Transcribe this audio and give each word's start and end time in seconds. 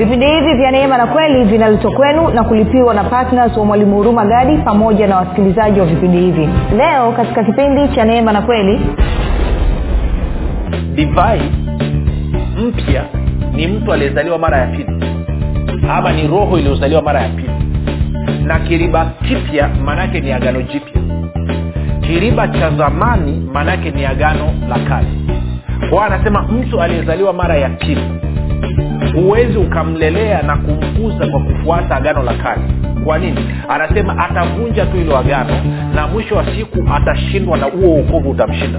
vipindi 0.00 0.26
hivi 0.26 0.54
vya 0.54 0.70
neema 0.70 0.98
na 0.98 1.06
kweli 1.06 1.44
vinaletwa 1.44 1.90
kwenu 1.92 2.28
na 2.30 2.44
kulipiwa 2.44 2.94
na 2.94 3.04
ptns 3.04 3.56
wa 3.56 3.64
mwalimu 3.64 3.96
huruma 3.96 4.24
gadi 4.24 4.56
pamoja 4.56 5.06
na 5.06 5.16
wasikilizaji 5.16 5.80
wa 5.80 5.86
vipindi 5.86 6.18
hivi. 6.18 6.48
Leo 6.76 7.12
katika 7.12 7.44
kipindi 7.44 7.88
cha 7.94 8.04
neema 8.04 8.32
na 8.32 8.42
kweli 8.42 8.80
divai 10.94 11.40
mpya 12.58 13.04
ni 13.52 13.66
mtu 13.66 13.92
aliyezaliwa 13.92 14.38
mara 14.38 14.58
ya 14.58 14.66
pili 14.66 14.86
ama 15.90 16.12
ni 16.12 16.26
roho 16.26 16.58
iliyozaliwa 16.58 17.02
mara 17.02 17.20
ya 17.22 17.28
pili. 17.28 17.50
Na 18.44 18.58
kiriba 18.58 19.10
kipya 19.28 19.68
maanaake 19.84 20.20
ni 20.20 20.32
agano 20.32 20.62
jipya. 20.62 21.02
Kiriba 22.00 22.48
cha 22.48 22.70
zamani 22.70 23.48
maanaake 23.52 23.90
ni 23.90 24.06
agano 24.06 24.52
la 24.68 24.78
kale. 24.78 25.08
Kwao 25.90 26.04
anasema 26.04 26.42
mtu 26.42 26.82
aliyezaliwa 26.82 27.32
mara 27.32 27.56
ya 27.56 27.68
pili 27.68 28.02
huwezi 29.14 29.58
ukamlelea 29.58 30.42
na 30.42 30.56
kumkuza 30.56 31.26
kwa 31.26 31.40
kufuata 31.40 31.96
agano 31.96 32.22
la 32.22 32.34
kale. 32.34 32.62
Kwa 33.04 33.18
nini? 33.18 33.40
Anasema 33.68 34.18
atavunja 34.18 34.86
tu 34.86 34.96
ilo 34.96 35.18
agano 35.18 35.54
na 35.94 36.06
mwisho 36.06 36.34
wa 36.36 36.44
siku 36.46 36.84
atashindwa 36.94 37.58
na 37.58 37.64
huo 37.66 37.94
ukovu 37.94 38.30
utamshinda 38.30 38.78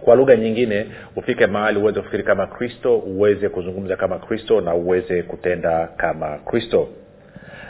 kwa 0.00 0.14
lugha 0.16 0.36
nyingine 0.36 0.86
ufike 1.16 1.46
mahali 1.46 1.78
uweze 1.78 1.98
kufikiri 2.00 2.22
kama 2.22 2.46
kristo 2.46 2.98
uweze 2.98 3.48
kuzungumza 3.48 3.96
kama 3.96 4.18
kristo 4.18 4.60
na 4.60 4.74
uweze 4.74 5.22
kutenda 5.22 5.88
kama 5.96 6.38
kristo. 6.38 6.88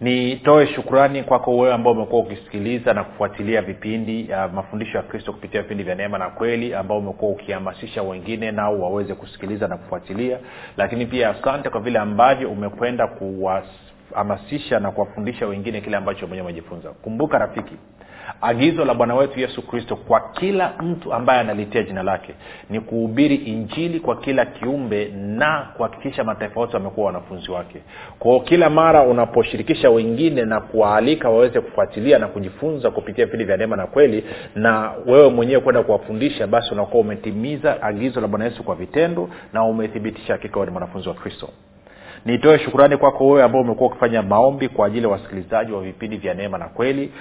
nitoe 0.00 0.66
shukrani 0.66 1.22
kwako 1.22 1.56
wewe 1.56 1.74
ambao 1.74 1.92
umekuwa 1.92 2.22
ukisikiliza 2.22 2.94
na 2.94 3.04
kufuatilia 3.04 3.62
vipindi 3.62 4.30
ya 4.30 4.48
mafundisho 4.48 4.96
ya 4.96 5.02
kristo 5.02 5.32
kupitia 5.32 5.62
vipindi 5.62 5.84
vya 5.84 5.94
neema 5.94 6.18
na 6.18 6.30
kweli 6.30 6.74
ambao 6.74 6.98
umekuwa 6.98 7.30
ukihamasisha 7.32 8.02
wengine 8.02 8.50
nao 8.52 8.80
waweze 8.80 9.14
kusikiliza 9.14 9.68
na 9.68 9.76
kufuatilia. 9.76 10.38
Lakini 10.76 11.06
pia 11.06 11.30
asante 11.30 11.70
kwa 11.70 11.80
vile 11.80 11.98
ambavyo 11.98 12.50
umekwenda 12.50 13.06
kuwahamasisha 13.06 14.80
na 14.80 14.90
kuwafundisha 14.90 15.46
wengine 15.46 15.80
kile 15.80 15.96
ambacho 15.96 16.26
mwenyewe 16.26 16.46
umejifunza. 16.48 16.90
Kumbuka 16.90 17.38
rafiki 17.38 17.74
agizo 18.40 18.84
la 18.84 18.94
bwana 18.94 19.14
wetu 19.14 19.40
yesu 19.40 19.62
kristo 19.66 19.96
kwa 19.96 20.20
kila 20.20 20.72
mtu 20.82 21.12
ambaye 21.14 21.40
analitia 21.40 21.82
jina 21.82 22.02
lake 22.02 22.34
ni 22.70 22.80
kuhubiri 22.80 23.34
injili 23.34 24.00
kwa 24.00 24.16
kila 24.16 24.46
kiumbe 24.46 25.08
na 25.14 25.68
kuhakikisha 25.76 26.24
mataifa 26.24 26.60
wote 26.60 26.76
wamekuwa 26.76 27.06
wanafunzi 27.06 27.50
wake. 27.50 27.78
Kwao 28.18 28.40
kila 28.40 28.70
mara 28.70 29.02
unaposhirikisha 29.02 29.90
wengine 29.90 30.44
na 30.44 30.60
kuwaalika 30.60 31.30
waweze 31.30 31.60
kufuatilia 31.60 32.18
na 32.18 32.28
kujifunza 32.28 32.90
kupitia 32.90 33.24
vipindi 33.24 33.44
vya 33.44 33.56
neema 33.56 33.76
na 33.76 33.86
kweli 33.86 34.24
na 34.54 34.92
wewe 35.06 35.28
mwenyewe 35.30 35.60
kwenda 35.60 35.82
kuwafundisha 35.82 36.46
basi 36.46 36.74
unakuwa 36.74 37.00
umetimiza 37.00 37.82
agizo 37.82 38.20
la 38.20 38.28
bwana 38.28 38.44
yesu 38.44 38.62
kwa 38.62 38.74
vitendo 38.74 39.28
na 39.52 39.64
umethibitisha 39.64 40.32
hakika 40.32 40.64
ni 40.64 40.70
mwanafunzi 40.70 41.08
wa 41.08 41.14
kristo 41.14 41.48
nitoe 42.26 42.58
shukurani 42.58 42.96
kwako 42.96 43.26
wewe 43.26 43.42
ambao 43.42 43.60
umekuwa 43.60 43.90
ukifanya 43.90 44.22
maombi 44.22 44.68
kwa 44.68 44.86
ajili 44.86 45.02
ya 45.02 45.08
wasikilizaji 45.12 45.72
wa 45.72 45.80
vipindi 45.80 46.16
vya 46.16 46.34
neema 46.34 46.58
na 46.58 46.68
kweli. 46.68 47.12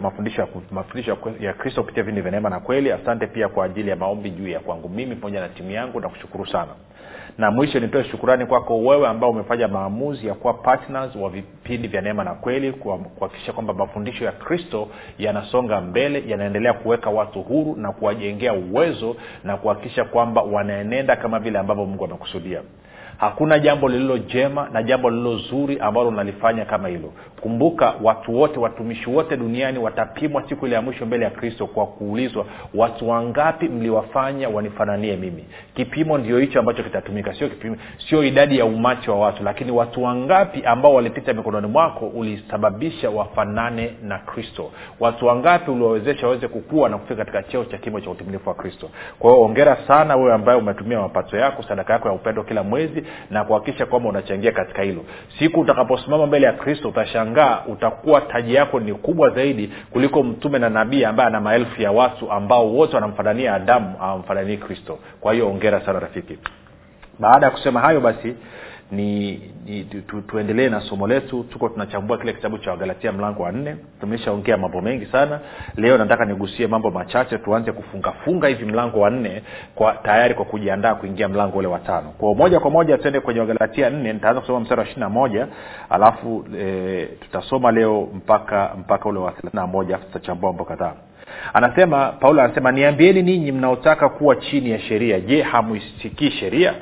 Mafundisho 0.00 0.48
mafundisho 0.70 1.18
ya 1.40 1.52
kristo 1.52 1.80
kupitia 1.82 2.02
vipindi 2.02 2.20
vya 2.20 2.30
neema 2.30 2.50
na 2.50 2.60
kweli. 2.60 2.92
Asante 2.92 3.26
pia 3.26 3.48
kwa 3.48 3.64
ajili 3.64 3.90
ya 3.90 3.96
maombi 3.96 4.30
juu 4.30 4.48
ya 4.48 4.60
kwangu 4.60 4.88
mimi 4.88 5.16
pamoja 5.16 5.40
na 5.40 5.48
timu 5.48 5.70
yangu. 5.70 6.00
Na 6.00 6.08
kushukuru 6.08 6.46
sana. 6.46 6.70
Na 7.38 7.50
mwisho 7.50 7.80
nitoe 7.80 8.04
shukurani 8.04 8.46
kwako 8.46 8.78
wewe 8.78 9.08
ambao 9.08 9.30
umefanya 9.30 9.68
maamuzi 9.68 10.26
ya 10.26 10.34
kuwa 10.34 10.54
partners 10.54 11.16
wa 11.16 11.30
vipindi 11.30 11.88
vya 11.88 12.00
neema 12.00 12.24
na 12.24 12.34
kweli 12.34 12.72
kuhakikisha 12.72 13.52
kwamba 13.52 13.74
mafundisho 13.74 14.24
ya 14.24 14.32
kristo 14.32 14.88
yanasonga 15.18 15.80
mbele 15.80 16.24
yanaendelea 16.26 16.72
kuweka 16.72 17.10
watu 17.10 17.42
huru 17.42 17.76
na 17.76 17.92
kuwajengea 17.92 18.52
uwezo 18.52 19.16
na 19.44 19.56
kuhakikisha 19.56 20.04
kwamba 20.04 20.42
wanaenenda 20.42 21.16
kama 21.16 21.38
vile 21.38 21.58
ambavyo 21.58 21.84
mungu 21.86 22.04
amekusudia 22.04 22.60
hakuna 23.18 23.58
jambo 23.58 23.88
lililo 23.88 24.18
jema 24.18 24.68
na 24.72 24.82
jambo 24.82 25.10
lililo 25.10 25.36
zuri 25.36 25.78
ambalo 25.78 26.08
unalifanya 26.08 26.64
kama 26.64 26.88
hilo. 26.88 27.12
Kumbuka 27.40 27.94
watu 28.02 28.36
wote 28.38 28.58
watumishi 28.60 29.10
wote 29.10 29.36
duniani 29.36 29.78
watapimwa 29.78 30.48
siku 30.48 30.66
ile 30.66 30.74
ya 30.74 30.82
mwisho 30.82 31.06
mbele 31.06 31.24
ya 31.24 31.30
kristo 31.30 31.66
kwa 31.66 31.86
kuulizwa 31.86 32.46
watu 32.74 33.08
wangapi 33.08 33.68
mliwafanya 33.68 34.48
wanifananie 34.48 35.16
mimi? 35.16 35.44
Kipimo 35.74 36.18
ndio 36.18 36.38
hicho 36.38 36.58
ambacho 36.58 36.82
kitatumika. 36.82 37.34
Sio 37.34 37.48
kipimo 37.48 37.76
sio 38.08 38.24
idadi 38.24 38.58
ya 38.58 38.64
umati 38.64 39.10
wa 39.10 39.18
watu 39.18 39.42
lakini 39.44 39.70
watu 39.72 40.02
wangapi 40.02 40.62
ambao 40.64 40.94
walipita 40.94 41.32
mikononi 41.34 41.66
mwako 41.66 42.06
ulisababisha 42.06 43.10
wafanane 43.10 43.90
na 44.02 44.18
kristo? 44.18 44.70
Watu 45.00 45.26
wangapi 45.26 45.70
uliwawezesha 45.70 46.26
waweze 46.26 46.48
kukua 46.48 46.88
na 46.88 46.98
kufika 46.98 47.16
katika 47.24 47.42
cheo 47.42 47.64
cha 47.64 47.78
kimo 47.78 48.00
cha 48.00 48.10
utimilifu 48.10 48.48
wa 48.48 48.54
kristo? 48.54 48.90
Kwa 49.18 49.30
hiyo 49.30 49.42
ongera 49.44 49.76
sana 49.86 50.16
wewe 50.16 50.32
ambaye 50.32 50.58
umetumia 50.58 51.00
mapato 51.00 51.36
yako 51.36 51.62
sadaka 51.62 51.92
yako 51.92 52.08
ya 52.08 52.14
upendo 52.14 52.42
kila 52.42 52.62
mwezi 52.62 53.04
na 53.30 53.44
kuhakikisha 53.44 53.86
kwamba 53.86 54.08
unachangia 54.08 54.52
katika 54.52 54.82
hilo. 54.82 55.04
Siku 55.38 55.60
utakaposimama 55.60 56.26
mbele 56.26 56.46
ya 56.46 56.52
kristo 56.52 56.88
utashangaa 56.88 57.62
utakuwa 57.66 58.20
taji 58.20 58.54
yako 58.54 58.80
ni 58.80 58.94
kubwa 58.94 59.30
zaidi 59.30 59.70
kuliko 59.90 60.22
mtume 60.22 60.58
na 60.58 60.68
nabii 60.68 61.04
ambaye 61.04 61.26
ana 61.26 61.40
maelfu 61.40 61.82
ya 61.82 61.92
watu 61.92 62.32
ambao 62.32 62.74
wote 62.74 62.94
wanamfanania 62.94 63.54
adamu 63.54 63.94
awamfananii 64.00 64.56
kristo. 64.56 64.98
Kwa 65.20 65.32
hiyo 65.32 65.48
ongera 65.48 65.80
sana 65.80 66.00
rafiki. 66.00 66.38
Baada 67.18 67.46
ya 67.46 67.52
kusema 67.52 67.80
hayo 67.80 68.00
basi 68.00 68.34
ni, 68.92 69.40
ni 69.66 69.84
tu, 69.84 70.00
tu, 70.02 70.20
tuendelee 70.20 70.68
na 70.68 70.80
somo 70.80 71.06
letu. 71.06 71.44
Tuko 71.44 71.68
tunachambua 71.68 72.18
kile 72.18 72.32
kitabu 72.32 72.58
cha 72.58 72.70
wagalatia 72.70 73.12
mlango 73.12 73.42
wa 73.42 73.52
nne. 73.52 73.76
Tumeshaongea 74.00 74.56
mambo 74.56 74.80
mengi 74.80 75.06
sana. 75.06 75.40
Leo 75.76 75.98
nataka 75.98 76.24
nigusie 76.24 76.66
mambo 76.66 76.90
machache. 76.90 77.38
Tuanze 77.38 77.72
kufungafunga 77.72 78.48
hivi 78.48 78.64
mlango 78.64 79.00
wa 79.00 79.10
nne 79.10 79.42
kwa 79.74 79.92
tayari 79.94 80.34
kwa 80.34 80.44
kujiandaa 80.44 80.94
kuingia 80.94 81.28
mlango 81.28 81.58
ule 81.58 81.68
wa 81.68 81.78
tano. 81.78 82.10
Kwa 82.18 82.34
moja 82.34 82.60
kwa 82.60 82.70
moja 82.70 82.98
tuende 82.98 83.20
kwenye 83.20 83.40
wagalatia 83.40 83.90
nne. 83.90 84.12
Nitaanza 84.12 84.40
kusoma 84.40 84.60
mstari 84.60 84.78
wa 84.80 84.84
ishiri 84.86 85.00
na 85.00 85.08
moja. 85.08 85.46
Alafu 85.90 86.44
e, 86.58 87.06
tutasoma 87.20 87.72
leo 87.72 88.08
mpaka 88.14 88.74
mpaka 88.78 89.08
ule 89.08 89.18
wa 89.18 89.32
thelathini 89.32 89.66
moja. 89.72 89.94
Alafu 89.94 90.06
tutachambua 90.12 90.50
mambo 90.50 90.64
kadhaa. 90.64 90.92
Anasema 91.54 92.06
paulo 92.12 92.42
anasema 92.42 92.72
niambieni 92.72 93.22
ninyi 93.22 93.52
mnaotaka 93.52 94.08
kuwa 94.08 94.36
chini 94.36 94.70
ya 94.70 94.78
sheria. 94.80 95.20
Je 95.20 95.42
hamuisikii 95.42 96.30
sheria 96.30 96.74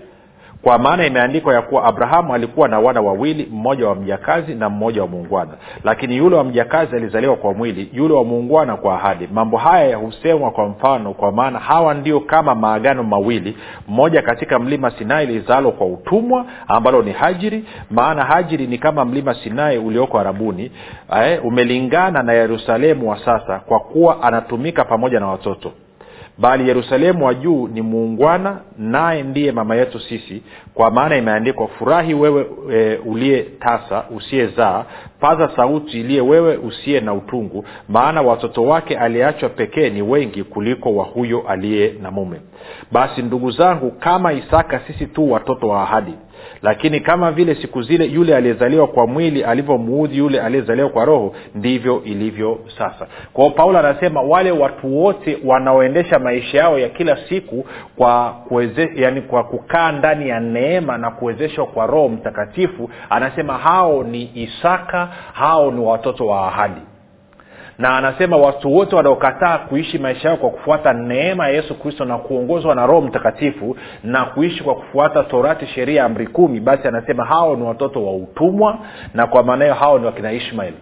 kwa 0.67 0.79
maana 0.79 1.07
imeandikwa 1.07 1.55
ya 1.55 1.63
kuwa 1.63 1.85
abrahamu 1.85 2.35
alikuwa 2.35 2.69
na 2.69 2.79
wana 2.81 3.01
wawili 3.01 3.49
mmoja 3.53 3.89
wa 3.89 3.95
mjakazi 3.95 4.55
na 4.55 4.69
mmoja 4.69 5.03
wa 5.03 5.09
muungwana. 5.09 5.51
Lakini 5.85 6.17
yule 6.17 6.37
wa 6.37 6.45
mjakazi 6.45 6.97
alizaliwa 6.97 7.37
kwa 7.37 7.55
mwili 7.55 7.91
yule 7.93 8.15
wa 8.15 8.25
muungwana 8.25 8.77
kwa 8.77 8.95
ahadi. 8.95 9.29
Mambo 9.33 9.57
haya 9.57 9.97
husemwa 9.97 10.51
kwa 10.51 10.67
mfano 10.69 11.13
kwa 11.15 11.33
maana 11.33 11.59
hawa 11.59 11.95
ndio 11.95 12.21
kama 12.21 12.55
maagano 12.55 13.03
mawili 13.03 13.57
mmoja 13.89 14.23
katika 14.23 14.59
mlima 14.59 14.91
sinai 14.91 15.27
lizalo 15.27 15.71
kwa 15.73 15.87
utumwa 15.87 16.47
ambalo 16.69 17.03
ni 17.03 17.13
hajiri. 17.13 17.65
Maana 17.91 18.25
hajiri 18.25 18.67
ni 18.67 18.79
kama 18.79 19.05
mlima 19.05 19.35
sinai 19.35 19.79
ulioko 19.79 20.19
arabuni 20.19 20.71
ae, 21.11 21.39
umelingana 21.39 22.23
na 22.23 22.33
yerusalemu 22.33 23.11
wa 23.11 23.19
sasa 23.25 23.59
kwa 23.59 23.81
kuwa 23.81 24.23
anatumika 24.23 24.85
pamoja 24.85 25.21
na 25.21 25.27
watoto. 25.27 25.73
Bali 26.39 26.69
yerusalemu 26.69 27.27
wa 27.27 27.35
juu 27.35 27.69
ni 27.69 27.83
muungwana 27.83 28.61
naye 28.79 29.23
ndiye 29.23 29.53
mama 29.53 29.77
yetu 29.77 30.01
sisi 30.01 30.43
kwa 30.75 30.91
maana 30.91 31.17
imeandikwa 31.17 31.69
furahi 31.69 32.15
wewe 32.15 32.47
e, 32.73 32.99
uliye 33.07 33.43
tasa 33.43 34.05
usiyezaa. 34.17 34.85
Paza 35.21 35.51
sauti 35.57 36.01
iliye 36.01 36.21
wewe 36.21 36.57
usiye 36.57 37.01
na 37.01 37.15
utungu. 37.15 37.65
Maana 37.89 38.23
watoto 38.23 38.63
wake 38.63 38.99
aliyeachwa 38.99 39.49
pekee 39.49 39.91
ni 39.91 40.03
wengi 40.03 40.43
kuliko 40.45 40.95
wa 40.97 41.05
huyo 41.05 41.45
aliye 41.49 41.95
na 42.03 42.11
mume. 42.11 42.41
Basi 42.93 43.23
ndugu 43.23 43.51
zangu 43.51 43.91
kama 43.91 44.33
isaka 44.33 44.81
sisi 44.87 45.07
tu 45.07 45.33
watoto 45.33 45.69
wa 45.69 45.83
ahadi. 45.83 46.13
Lakini 46.63 47.01
kama 47.01 47.33
vile 47.33 47.55
siku 47.55 47.83
zile 47.83 48.05
yule 48.05 48.37
aliyezaliwa 48.37 48.87
kwa 48.87 49.07
mwili 49.07 49.45
alivyomuudhi 49.45 50.19
yule 50.19 50.41
aliyezaliwa 50.41 50.89
kwa 50.89 51.05
roho 51.05 51.35
ndivyo 51.55 52.03
ilivyo 52.05 52.59
sasa. 52.79 53.07
Kwao 53.33 53.51
paulo 53.51 53.79
anasema 53.79 54.21
wale 54.23 54.51
watu 54.51 54.99
wote 55.03 55.39
wanaoendesha 55.45 56.19
maisha 56.19 56.59
yao 56.59 56.79
ya 56.79 56.89
kila 56.89 57.17
siku 57.29 57.67
kwa 57.97 58.37
kuweze, 58.69 58.91
yani 58.95 59.21
kwa 59.23 59.45
kukaa 59.45 59.93
ndani 59.93 60.29
ya 60.29 60.41
neema 60.41 60.99
na 60.99 61.11
kuwezeshwa 61.11 61.67
kwa 61.67 61.87
roho 61.87 62.09
mtakatifu 62.09 62.91
anasema 63.11 63.59
hao 63.59 64.03
ni 64.03 64.31
isaka 64.35 65.09
hao 65.33 65.71
ni 65.71 65.81
watoto 65.81 66.27
wa 66.27 66.49
ahadi. 66.49 66.81
Na 67.79 67.97
anasema 67.97 68.37
watu 68.37 68.75
wote 68.75 68.97
wanaokataa 68.97 69.59
kuishi 69.59 69.99
maisha 69.99 70.29
yao 70.29 70.37
kwa 70.37 70.51
kufuata 70.51 70.93
neema 70.93 71.49
ya 71.49 71.55
yesu 71.55 71.75
kristo 71.75 72.05
na 72.05 72.19
kuongozwa 72.19 72.75
na 72.75 72.87
roho 72.87 73.01
mtakatifu 73.01 73.77
na 74.05 74.25
kuishi 74.25 74.65
kwa 74.65 74.75
kufuata 74.75 75.23
torati 75.23 75.67
sheria 75.67 76.05
amri 76.05 76.27
kumi 76.27 76.61
basi 76.61 76.89
anasema 76.89 77.25
hao 77.25 77.57
ni 77.57 77.63
watoto 77.63 78.07
wa 78.07 78.17
utumwa 78.17 78.79
na 79.15 79.27
kwa 79.27 79.43
maana 79.43 79.65
hiyo 79.65 79.75
hao 79.75 79.99
ni 79.99 80.07
wakina 80.07 80.33
ishmael 80.33 80.75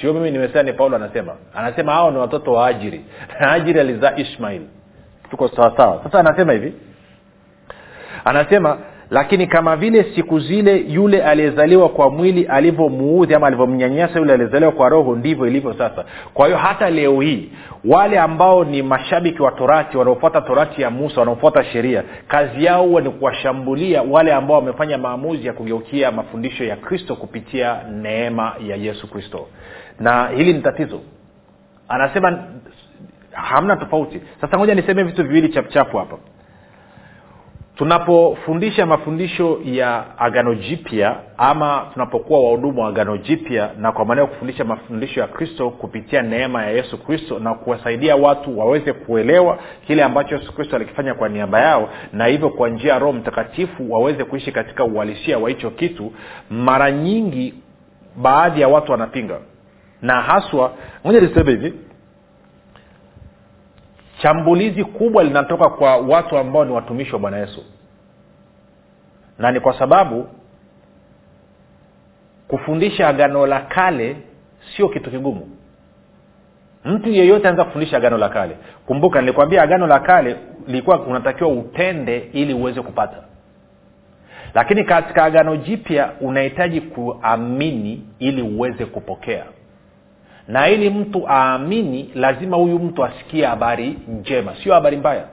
sio 0.00 0.12
mimi 0.12 0.30
nimesema 0.30 0.62
ni 0.62 0.72
paulo 0.72 0.96
anasema. 0.96 1.36
Anasema 1.54 1.92
hao 1.92 2.10
ni 2.10 2.18
watoto 2.18 2.52
wa 2.52 2.66
ajiri. 2.66 3.04
Na 3.40 3.52
ajiri 3.56 3.80
alizaa 3.80 4.16
ishmael 4.16 4.62
tuko 5.30 5.48
sawasawa 5.48 6.00
sasa 6.04 6.20
anasema 6.20 6.52
hivi. 6.52 6.72
Anasema 8.24 8.78
lakini 9.10 9.46
kama 9.46 9.76
vile 9.76 10.06
siku 10.14 10.40
zile 10.40 10.76
yule 10.88 11.22
aliyezaliwa 11.24 11.88
kwa 11.88 12.10
mwili 12.10 12.44
alivyomuudhi 12.46 13.34
ama 13.34 13.46
alivyomnyanyasa 13.46 14.18
yule 14.18 14.32
aliyezaliwa 14.32 14.72
kwa 14.72 14.88
roho 14.88 15.16
ndivyo 15.16 15.46
ilivyo 15.46 15.74
sasa. 15.74 16.04
Kwa 16.34 16.46
hiyo 16.46 16.58
hata 16.58 16.90
leo 16.90 17.20
hii 17.20 17.52
wale 17.84 18.18
ambao 18.18 18.64
ni 18.64 18.82
mashabiki 18.82 19.42
wa 19.42 19.52
torati 19.52 19.96
wanaofuata 19.96 20.40
torati 20.40 20.82
ya 20.82 20.90
musa 20.90 21.20
wanaofuata 21.20 21.64
sheria 21.64 22.02
kazi 22.28 22.64
yao 22.64 22.82
huwa 22.84 23.00
ni 23.00 23.10
kuwashambulia 23.10 24.02
wale 24.02 24.32
ambao 24.32 24.56
wamefanya 24.56 24.98
maamuzi 24.98 25.46
ya 25.46 25.52
kugeukia 25.52 26.10
mafundisho 26.12 26.64
ya 26.64 26.76
kristo 26.76 27.16
kupitia 27.16 27.80
neema 27.92 28.52
ya 28.66 28.76
yesu 28.76 29.10
kristo. 29.10 29.46
Na 30.00 30.28
hili 30.28 30.52
ni 30.52 30.60
tatizo. 30.62 31.00
Anasema 31.88 32.44
hamna 33.40 33.76
tofauti. 33.76 34.20
Sasa 34.40 34.58
ngoja 34.58 34.74
niseme 34.74 35.02
vitu 35.02 35.24
viwili 35.24 35.48
chapuchapu 35.48 35.96
hapa. 35.98 36.16
Tunapofundisha 37.76 38.86
mafundisho 38.86 39.60
ya 39.64 40.18
agano 40.18 40.54
jipya 40.54 41.16
ama 41.38 41.86
tunapokuwa 41.92 42.40
wahudumu 42.44 42.80
wa 42.82 42.88
agano 42.88 43.16
jipya 43.16 43.70
na 43.78 43.92
kwa 43.92 44.04
maana 44.04 44.20
ya 44.20 44.26
kufundisha 44.26 44.64
mafundisho 44.64 45.20
ya 45.20 45.26
kristo 45.26 45.70
kupitia 45.70 46.22
neema 46.22 46.62
ya 46.62 46.70
yesu 46.70 46.98
kristo 46.98 47.38
na 47.38 47.54
kuwasaidia 47.54 48.16
watu 48.16 48.58
waweze 48.58 48.92
kuelewa 48.92 49.58
kile 49.86 50.02
ambacho 50.04 50.34
yesu 50.36 50.52
kristo 50.52 50.76
alikifanya 50.76 51.14
kwa 51.14 51.28
niaba 51.28 51.60
yao 51.60 51.88
na 52.12 52.26
hivyo 52.26 52.50
kwa 52.50 52.68
njia 52.68 52.92
ya 52.92 52.98
roho 52.98 53.12
mtakatifu 53.12 53.92
waweze 53.92 54.24
kuishi 54.24 54.52
katika 54.52 54.84
uhalisia 54.84 55.38
wa 55.38 55.48
hicho 55.48 55.70
kitu 55.70 56.12
mara 56.50 56.90
nyingi 56.90 57.54
baadhi 58.16 58.60
ya 58.60 58.68
watu 58.68 58.92
wanapinga. 58.92 59.38
Na 60.02 60.20
haswa 60.22 60.72
moja 61.04 61.20
niseme 61.20 61.50
hivi 61.50 61.74
shambulizi 64.22 64.84
kubwa 64.84 65.24
linatoka 65.24 65.68
kwa 65.68 65.96
watu 65.96 66.38
ambao 66.38 66.64
ni 66.64 66.72
watumishi 66.72 67.12
wa 67.12 67.18
bwana 67.18 67.36
yesu. 67.38 67.64
Na 69.38 69.52
ni 69.52 69.60
kwa 69.60 69.78
sababu 69.78 70.28
kufundisha 72.48 73.08
agano 73.08 73.46
la 73.46 73.60
kale 73.60 74.16
sio 74.76 74.88
kitu 74.88 75.10
kigumu. 75.10 75.48
Mtu 76.84 77.08
yeyote 77.10 77.48
anaweza 77.48 77.64
kufundisha 77.64 77.96
agano 77.96 78.18
la 78.18 78.28
kale. 78.28 78.56
Kumbuka 78.86 79.20
nilikwambia 79.20 79.62
agano 79.62 79.86
la 79.86 80.00
kale 80.00 80.36
lilikuwa 80.66 81.00
unatakiwa 81.00 81.50
utende 81.50 82.18
ili 82.32 82.54
uweze 82.54 82.82
kupata. 82.82 83.16
Lakini 84.54 84.84
katika 84.84 85.24
agano 85.24 85.56
jipya 85.56 86.12
unahitaji 86.20 86.80
kuamini 86.80 88.06
ili 88.18 88.42
uweze 88.42 88.86
kupokea 88.86 89.44
na 90.50 90.68
ili 90.68 90.90
mtu 90.90 91.24
aamini 91.28 92.10
lazima 92.14 92.56
huyu 92.56 92.78
mtu 92.78 93.04
asikie 93.04 93.46
habari 93.46 93.98
njema. 94.08 94.54
Sio 94.62 94.74
habari 94.74 94.96
mbaya. 94.96 95.24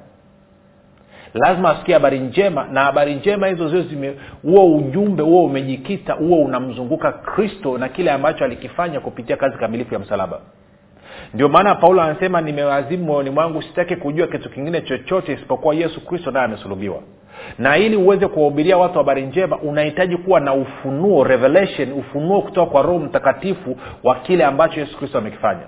Lazima 1.34 1.70
asikie 1.70 1.94
habari 1.94 2.20
njema 2.20 2.68
na 2.72 2.84
habari 2.84 3.15
njema 3.15 3.48
hizo 3.48 3.70
zio 3.70 3.82
zime 3.82 4.13
huo 4.42 4.75
ujumbe 4.77 5.24
huo 5.24 5.46
umejikita 5.46 6.13
huo 6.13 6.42
unamzunguka 6.44 7.12
kristo 7.12 7.77
na 7.77 7.89
kile 7.89 8.12
ambacho 8.12 8.46
alikifanya 8.46 9.00
kupitia 9.00 9.38
kazi 9.38 9.58
kamilifu 9.58 9.94
ya 9.94 10.00
msalaba. 10.00 10.39
Ndio 11.34 11.50
maana 11.50 11.75
paulo 11.75 12.01
anasema 12.01 12.42
nimewazimu 12.42 13.03
moyoni 13.06 13.30
mwangu 13.30 13.62
sitaki 13.62 13.96
kujua 13.96 14.27
kitu 14.27 14.50
kingine 14.50 14.82
chochote 14.82 15.34
isipokuwa 15.34 15.75
yesu 15.75 16.06
kristo 16.06 16.32
naye 16.32 16.46
amesulubiwa 16.46 17.00
na 17.58 17.77
ili 17.77 17.96
uweze 17.96 18.27
kuwahubiria 18.27 18.77
watu 18.77 18.98
habari 18.98 19.22
njema 19.25 19.58
unahitaji 19.58 20.17
kuwa 20.17 20.39
na 20.39 20.53
ufunuo 20.53 21.24
revelation 21.24 21.91
ufunuo 21.91 22.41
kutoka 22.41 22.72
kwa 22.72 22.82
roho 22.82 23.00
mtakatifu 23.00 23.77
wa 24.03 24.15
kile 24.15 24.46
ambacho 24.46 24.79
yesu 24.79 24.98
kristo 24.98 25.17
amekifanya. 25.17 25.62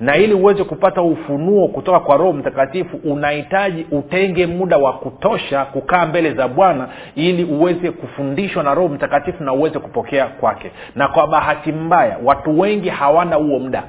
Na 0.00 0.16
ili 0.16 0.34
uweze 0.34 0.64
kupata 0.64 1.02
ufunuo 1.02 1.68
kutoka 1.68 2.00
kwa 2.00 2.16
roho 2.16 2.32
mtakatifu 2.32 2.96
unahitaji 3.04 3.86
utenge 3.90 4.46
muda 4.46 4.76
wa 4.78 4.92
kutosha 4.92 5.64
kukaa 5.64 6.06
mbele 6.06 6.32
za 6.34 6.48
bwana 6.48 6.88
ili 7.14 7.44
uweze 7.44 7.90
kufundishwa 7.90 8.62
na 8.62 8.74
roho 8.74 8.88
mtakatifu 8.88 9.44
na 9.44 9.52
uweze 9.52 9.78
kupokea 9.78 10.26
kwake. 10.26 10.70
Na 10.94 11.08
kwa 11.08 11.26
bahati 11.26 11.72
mbaya 11.72 12.18
watu 12.24 12.60
wengi 12.60 12.88
hawana 12.88 13.36
huo 13.36 13.58
muda. 13.58 13.82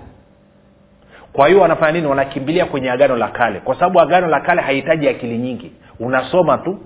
Kwa 1.34 1.48
hiyo 1.48 1.62
wanafanya 1.62 1.92
nini? 1.92 2.08
Wanakimbilia 2.08 2.66
kwenye 2.66 2.92
agano 2.92 3.16
la 3.18 3.28
kale. 3.28 3.60
Kwa 3.60 3.76
sababu 3.76 4.00
agano 4.02 4.28
la 4.28 4.40
kale 4.40 4.62
hahitaji 4.62 5.10
akili 5.10 5.38
nyingi. 5.38 5.72
Unasoma 6.00 6.58
tu 6.58 6.78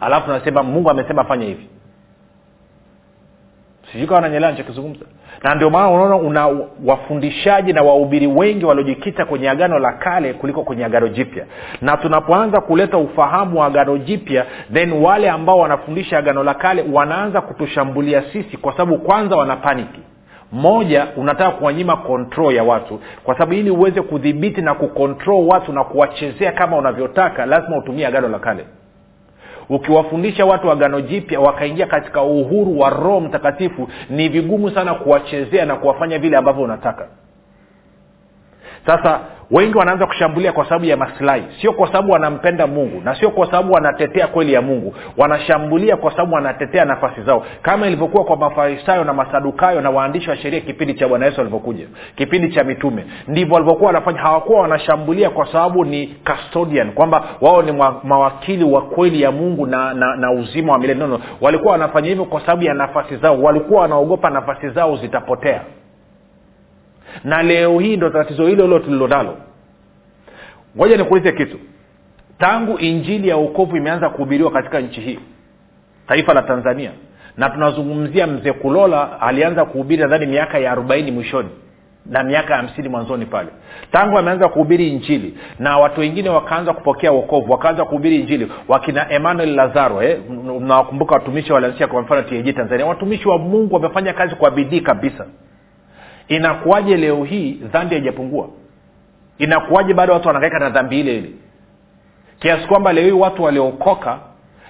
alafu 0.00 0.30
nasema 0.30 0.62
mungu 0.62 0.90
amesema 0.90 1.24
fanya 1.24 1.46
hivi. 1.46 1.68
Sijui 3.92 4.06
kawa 4.06 4.20
nanyelewa 4.20 4.54
na 5.42 5.54
ndio 5.54 5.70
maana 5.70 5.90
unaona 5.90 6.16
una 6.16 6.66
wafundishaji 6.84 7.72
na 7.72 7.82
wahubiri 7.82 8.26
wengi 8.26 8.64
waliojikita 8.64 9.24
kwenye 9.24 9.50
agano 9.50 9.78
la 9.78 9.92
kale 9.92 10.32
kuliko 10.34 10.62
kwenye 10.62 10.84
agano 10.84 11.08
jipya. 11.08 11.44
Na 11.82 11.96
tunapoanza 11.96 12.60
kuleta 12.60 12.98
ufahamu 12.98 13.60
wa 13.60 13.66
agano 13.66 13.98
jipya 13.98 14.46
then 14.72 14.92
wale 14.92 15.30
ambao 15.30 15.58
wanafundisha 15.58 16.18
agano 16.18 16.44
la 16.44 16.54
kale 16.54 16.84
wanaanza 16.92 17.40
kutushambulia 17.40 18.22
sisi 18.32 18.56
kwa 18.56 18.72
sababu 18.72 18.98
kwanza 18.98 19.36
wana 19.36 19.56
moja 20.52 21.06
unataka 21.16 21.50
kuwanyima 21.50 21.96
kontrol 21.96 22.54
ya 22.54 22.64
watu. 22.64 23.00
Kwa 23.24 23.34
sababu 23.34 23.52
ili 23.52 23.70
uweze 23.70 24.02
kudhibiti 24.02 24.62
na 24.62 24.74
kukontrol 24.74 25.44
watu 25.46 25.72
na 25.72 25.84
kuwachezea 25.84 26.52
kama 26.52 26.76
unavyotaka 26.76 27.46
lazima 27.46 27.78
utumie 27.78 28.06
agano 28.06 28.28
la 28.28 28.38
kale 28.38 28.64
ukiwafundisha 29.68 30.46
watu 30.46 30.70
agano 30.70 31.00
jipya 31.00 31.40
wakaingia 31.40 31.86
katika 31.86 32.22
uhuru 32.22 32.78
wa 32.78 32.90
roho 32.90 33.20
mtakatifu 33.20 33.88
ni 34.10 34.28
vigumu 34.28 34.70
sana 34.70 34.94
kuwachezea 34.94 35.64
na 35.66 35.76
kuwafanya 35.76 36.18
vile 36.18 36.36
ambavyo 36.36 36.62
unataka. 36.64 37.08
Sasa 38.86 39.20
wengi 39.50 39.78
wanaanza 39.78 40.06
kushambulia 40.06 40.52
kwa 40.52 40.64
sababu 40.64 40.84
ya 40.84 40.96
masilahi 40.96 41.42
sio 41.60 41.72
kwa 41.72 41.86
sababu 41.86 42.12
wanampenda 42.12 42.66
mungu 42.66 43.00
na 43.04 43.14
sio 43.14 43.30
kwa 43.30 43.46
sababu 43.46 43.72
wanatetea 43.72 44.26
kweli 44.26 44.52
ya 44.52 44.62
mungu. 44.62 44.94
Wanashambulia 45.16 45.96
kwa 45.96 46.10
sababu 46.10 46.34
wanatetea 46.34 46.84
nafasi 46.84 47.22
zao. 47.22 47.46
Kama 47.62 47.86
ilivyokuwa 47.86 48.24
kwa 48.24 48.36
mafarisayo 48.36 49.04
na 49.04 49.12
masadukayo 49.12 49.80
na 49.80 49.90
waandishi 49.90 50.30
wa 50.30 50.36
sheria 50.36 50.60
kipindi 50.60 50.94
cha 50.94 51.08
bwana 51.08 51.26
yesu 51.26 51.40
alivyokuja 51.40 51.86
kipindi 52.16 52.50
cha 52.50 52.64
mitume. 52.64 53.04
Ndivyo 53.28 53.54
walivyokuwa 53.54 53.86
wanafanya. 53.86 54.18
Hawakuwa 54.20 54.60
wanashambulia 54.60 55.30
kwa 55.30 55.46
sababu 55.52 55.84
ni 55.84 56.06
custodian 56.06 56.92
kwamba 56.92 57.24
wao 57.40 57.62
ni 57.62 57.72
mawakili 58.04 58.64
wa 58.64 58.82
kweli 58.82 59.22
ya 59.22 59.32
mungu 59.32 59.66
na, 59.66 59.94
na, 59.94 60.16
na 60.16 60.30
uzima 60.32 60.72
wa 60.72 60.78
milele. 60.78 61.00
Nono 61.00 61.20
walikuwa 61.40 61.72
wanafanya 61.72 62.08
hivyo 62.08 62.24
kwa 62.24 62.40
sababu 62.40 62.62
ya 62.64 62.74
nafasi 62.74 63.16
zao. 63.16 63.42
Walikuwa 63.42 63.82
wanaogopa 63.82 64.30
nafasi 64.30 64.68
zao 64.68 64.96
zitapotea 64.96 65.60
na 67.24 67.42
leo 67.42 67.78
hii 67.78 67.96
ndo 67.96 68.10
tatizo 68.10 68.46
hilo 68.46 68.64
hilo 68.64 68.78
tulilonalo. 68.78 69.36
Ngoja 70.76 70.96
nikuulize 70.96 71.32
kitu. 71.32 71.58
Tangu 72.38 72.78
injili 72.78 73.28
ya 73.28 73.36
uokovu 73.36 73.76
imeanza 73.76 74.08
kuhubiriwa 74.08 74.50
katika 74.50 74.80
nchi 74.80 75.00
hii 75.00 75.18
taifa 76.08 76.34
la 76.34 76.42
tanzania 76.42 76.90
na 77.36 77.50
tunazungumzia 77.50 78.26
mzee 78.26 78.52
kulola 78.52 79.20
alianza 79.20 79.64
kuhubiri 79.64 80.02
nadhani 80.02 80.26
miaka 80.26 80.58
ya 80.58 80.72
arobaini 80.72 81.10
mwishoni 81.10 81.48
na 82.06 82.22
miaka 82.22 82.56
hamsini 82.56 82.88
mwanzoni 82.88 83.26
pale. 83.26 83.48
Tangu 83.92 84.18
ameanza 84.18 84.48
kuhubiri 84.48 84.88
injili 84.88 85.38
na 85.58 85.78
watu 85.78 86.00
wengine 86.00 86.28
wakaanza 86.28 86.72
kupokea 86.72 87.12
uokovu 87.12 87.52
wakaanza 87.52 87.84
kuhubiri 87.84 88.16
injili 88.16 88.52
wakina 88.68 89.10
emmanuel 89.12 89.54
lazaro 89.54 90.02
eh? 90.02 90.18
nawakumbuka 90.60 91.14
watumishi 91.14 91.52
walianzisha 91.52 91.86
kwa 91.86 92.02
mfano 92.02 92.22
tanzania. 92.52 92.86
Watumishi 92.86 93.28
wa 93.28 93.38
mungu 93.38 93.74
wamefanya 93.74 94.12
kazi 94.12 94.34
kwa 94.34 94.50
bidii 94.50 94.80
kabisa 94.80 95.26
inakuwaje 96.28 96.96
leo 96.96 97.24
hii 97.24 97.52
dhambi 97.52 97.94
haijapungua? 97.94 98.48
Inakuwaje 99.38 99.94
bado 99.94 100.12
watu 100.12 100.28
wanagaika 100.28 100.58
na 100.58 100.70
dhambi 100.70 101.00
ile 101.00 101.16
ile? 101.18 101.30
Kiasi 102.38 102.66
kwamba 102.68 102.92
leo 102.92 103.04
hii 103.04 103.12
watu 103.12 103.42
waliokoka 103.42 104.18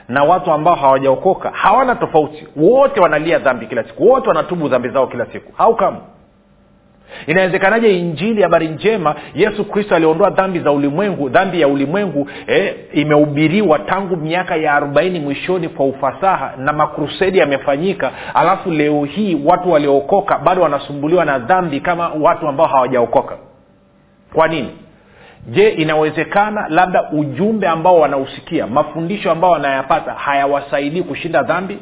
na 0.08 0.24
watu 0.24 0.52
ambao 0.52 0.74
hawajaokoka 0.74 1.50
hawana 1.50 1.94
tofauti. 1.94 2.46
Wote 2.56 3.00
wanalia 3.00 3.38
dhambi 3.38 3.66
kila 3.66 3.84
siku 3.84 4.08
wote 4.10 4.28
wanatubu 4.28 4.68
dhambi 4.68 4.88
zao 4.88 5.06
kila 5.06 5.26
siku. 5.26 5.52
Au 5.58 5.76
kama 5.76 6.00
inawezekanaje 7.26 7.98
injili 7.98 8.42
habari 8.42 8.68
njema 8.68 9.14
yesu 9.34 9.64
kristo 9.64 9.94
aliondoa 9.96 10.30
dhambi 10.30 10.60
za 10.60 10.72
ulimwengu 10.72 11.28
dhambi 11.28 11.60
ya 11.60 11.68
ulimwengu 11.68 12.28
eh, 12.46 12.74
imehubiriwa 12.92 13.78
tangu 13.78 14.16
miaka 14.16 14.56
ya 14.56 14.74
arobaini 14.74 15.20
mwishoni 15.20 15.68
kwa 15.68 15.86
ufasaha 15.86 16.52
na 16.58 16.72
makrusedi 16.72 17.38
yamefanyika 17.38 18.10
alafu 18.34 18.70
leo 18.70 19.04
hii 19.04 19.42
watu 19.44 19.70
waliookoka 19.72 20.38
bado 20.38 20.62
wanasumbuliwa 20.62 21.24
na 21.24 21.38
dhambi 21.38 21.80
kama 21.80 22.08
watu 22.08 22.48
ambao 22.48 22.66
hawajaokoka? 22.66 23.36
Kwa 24.34 24.48
nini? 24.48 24.70
Je 25.46 25.68
inawezekana 25.68 26.66
labda 26.68 27.10
ujumbe 27.10 27.68
ambao 27.68 28.00
wanausikia 28.00 28.66
mafundisho 28.66 29.30
ambao 29.30 29.50
wanayapata 29.50 30.12
hayawasaidii 30.12 31.02
kushinda 31.02 31.42
dhambi 31.42 31.78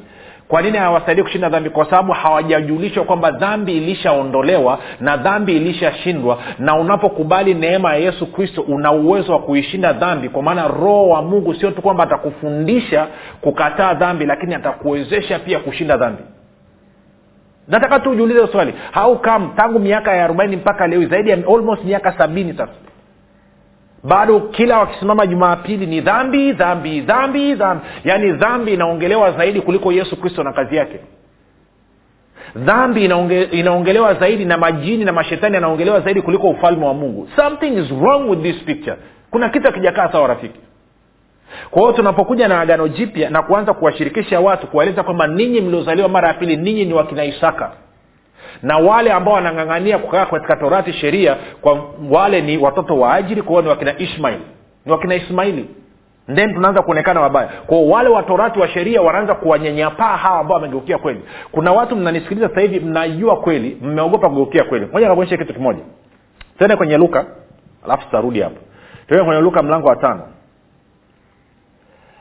kwa 0.48 0.62
nini 0.62 0.78
hawasaidii 0.78 1.22
kushinda 1.22 1.48
dhambi? 1.48 1.70
Kwa 1.70 1.84
sababu 1.84 2.12
hawajajulishwa 2.12 3.04
kwamba 3.04 3.30
dhambi 3.30 3.76
ilishaondolewa 3.76 4.78
na 5.00 5.16
dhambi 5.16 5.56
ilishashindwa. 5.56 6.38
Na 6.58 6.76
unapokubali 6.76 7.54
neema 7.54 7.90
ya 7.92 7.96
yesu 7.98 8.26
kristo 8.32 8.62
una 8.62 8.92
uwezo 8.92 9.32
wa 9.32 9.38
kuishinda 9.38 9.92
dhambi. 9.92 10.28
Kwa 10.28 10.42
maana 10.42 10.68
roho 10.68 11.08
wa 11.08 11.22
mungu 11.22 11.54
sio 11.54 11.70
tu 11.70 11.82
kwamba 11.82 12.04
atakufundisha 12.04 13.06
kukataa 13.40 13.94
dhambi 13.94 14.26
lakini 14.26 14.54
atakuwezesha 14.54 15.38
pia 15.38 15.58
kushinda 15.58 15.96
dhambi. 15.96 16.22
Nataka 17.68 18.00
tu 18.00 18.10
ujiulize 18.10 18.46
swali. 18.46 18.74
How 18.94 19.16
come 19.18 19.48
tangu 19.56 19.78
miaka 19.78 20.14
ya 20.16 20.24
arobaini 20.24 20.56
mpaka 20.56 20.86
leo 20.86 21.04
zaidi 21.08 21.30
ya 21.30 21.36
almost 21.36 21.84
miaka 21.84 22.12
sabini 22.18 22.52
sasa 22.52 22.72
bado 24.06 24.40
kila 24.40 24.78
wakisimama 24.78 25.26
jumapili 25.26 25.86
ni 25.86 26.00
dhambi 26.00 26.52
dhambi 26.52 27.00
dhambi 27.00 27.54
dhambi. 27.54 27.84
Yaani 28.04 28.32
dhambi 28.32 28.72
inaongelewa 28.74 29.32
zaidi 29.32 29.60
kuliko 29.60 29.92
yesu 29.92 30.16
kristo 30.20 30.42
na 30.42 30.52
kazi 30.52 30.76
yake. 30.76 31.00
Dhambi 32.56 33.04
inaonge, 33.04 33.42
inaongelewa 33.42 34.14
zaidi 34.14 34.44
na 34.44 34.58
majini 34.58 35.04
na 35.04 35.12
mashetani 35.12 35.54
yanaongelewa 35.54 36.00
zaidi 36.00 36.22
kuliko 36.22 36.48
ufalme 36.50 36.86
wa 36.86 36.94
mungu. 36.94 37.28
Something 37.36 37.66
is 37.78 37.90
wrong 37.90 38.30
with 38.30 38.42
this 38.42 38.64
picture. 38.64 38.96
Kuna 39.30 39.48
kitu 39.48 39.68
akijakaa 39.68 40.12
sawa 40.12 40.28
rafiki. 40.28 40.60
Kwa 41.70 41.82
hiyo 41.82 41.92
tunapokuja 41.92 42.48
na 42.48 42.60
agano 42.60 42.88
jipya 42.88 43.30
na 43.30 43.42
kuanza 43.42 43.74
kuwashirikisha 43.74 44.40
watu 44.40 44.66
kuwaeleza 44.66 45.02
kwamba 45.02 45.26
ninyi 45.26 45.60
mliozaliwa 45.60 46.08
mara 46.08 46.28
ya 46.28 46.34
pili 46.34 46.56
ninyi 46.56 46.84
ni 46.84 46.94
wakina 46.94 47.24
isaka 47.24 47.72
na 48.62 48.78
wale 48.78 49.12
ambao 49.12 49.34
wanang'ang'ania 49.34 49.98
kukaa 49.98 50.26
katika 50.26 50.56
torati 50.56 50.92
sheria 50.92 51.36
kwa 51.60 51.84
wale 52.10 52.40
ni 52.40 52.58
watoto 52.58 52.98
wa 52.98 53.14
ajiri 53.14 53.42
kwao 53.42 53.62
ni 53.62 53.68
wakina 53.68 53.98
ishmail 53.98 54.38
ni 54.86 54.92
wakina 54.92 55.14
ismaili. 55.14 55.70
Then 56.34 56.54
tunaanza 56.54 56.82
kuonekana 56.82 57.20
wabaya. 57.20 57.48
Kwao 57.66 57.88
wale 57.88 58.08
watorati 58.08 58.58
wa 58.60 58.68
sheria 58.68 59.02
wanaanza 59.02 59.34
kuwanyanyapaa 59.34 60.16
hawa 60.16 60.40
ambao 60.40 60.54
wamegeukia 60.54 60.98
kweli. 60.98 61.20
Kuna 61.52 61.72
watu 61.72 61.96
mnanisikiliza 61.96 62.48
sasa 62.48 62.60
hivi 62.60 62.80
mnajua 62.80 63.36
kweli 63.40 63.78
mmeogopa 63.82 64.28
kugeukia 64.28 64.64
kweli. 64.64 64.86
Moja 64.92 65.08
nakuonyesha 65.08 65.36
kitu 65.36 65.54
kimoja. 65.54 65.80
Tende 66.58 66.76
kwenye 66.76 66.96
luka 66.96 67.24
alafu 67.84 68.04
tutarudi 68.04 68.40
hapo. 68.40 68.56
Tuende 69.08 69.24
kwenye 69.26 69.40
luka 69.40 69.62
mlango 69.62 69.88
wa 69.88 69.96
tano. 69.96 70.22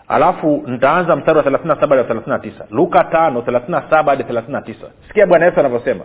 Alafu 0.07 0.63
nitaanza 0.67 1.15
mstari 1.15 1.37
wa 1.37 1.43
thelathini 1.43 1.73
na 1.73 1.81
saba 1.81 1.95
hadi 1.95 2.07
thelathini 2.07 2.33
na 2.33 2.39
tisa. 2.39 2.65
Luka 2.71 3.03
tano 3.03 3.41
thelathini 3.41 3.71
na 3.71 3.83
saba 3.89 4.11
hadi 4.11 4.23
thelathini 4.23 4.53
na 4.53 4.61
tisa. 4.61 4.87
Sikia 5.07 5.25
bwana 5.27 5.45
yesu 5.45 5.59
anavyosema 5.59 6.03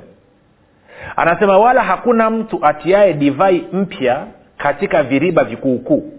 anasema 1.16 1.58
wala 1.58 1.82
hakuna 1.82 2.30
mtu 2.30 2.58
atiaye 2.66 3.12
divai 3.12 3.64
mpya 3.72 4.26
katika 4.58 5.02
viriba 5.02 5.44
vikuukuu. 5.44 6.12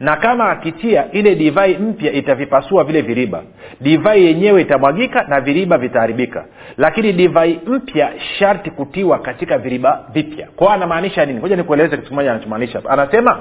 Na 0.00 0.16
kama 0.16 0.50
akitia 0.50 1.12
ile 1.12 1.34
divai 1.34 1.78
mpya 1.78 2.12
itavipasua 2.12 2.84
vile 2.84 3.02
viriba. 3.02 3.42
Divai 3.80 4.24
yenyewe 4.24 4.62
itamwagika 4.62 5.22
na 5.22 5.40
viriba 5.40 5.78
vitaharibika. 5.78 6.44
Lakini 6.76 7.12
divai 7.12 7.60
mpya 7.66 8.12
sharti 8.38 8.70
kutiwa 8.70 9.18
katika 9.18 9.58
viriba 9.58 10.04
vipya. 10.12 10.48
Kwao 10.56 10.70
anamaanisha 10.70 11.26
nini? 11.26 11.40
Moja 11.40 11.56
nikueleze 11.56 11.96
kitu 11.96 12.08
kimoja 12.08 12.30
anachomaanisha. 12.30 12.82
Anasema 12.88 13.40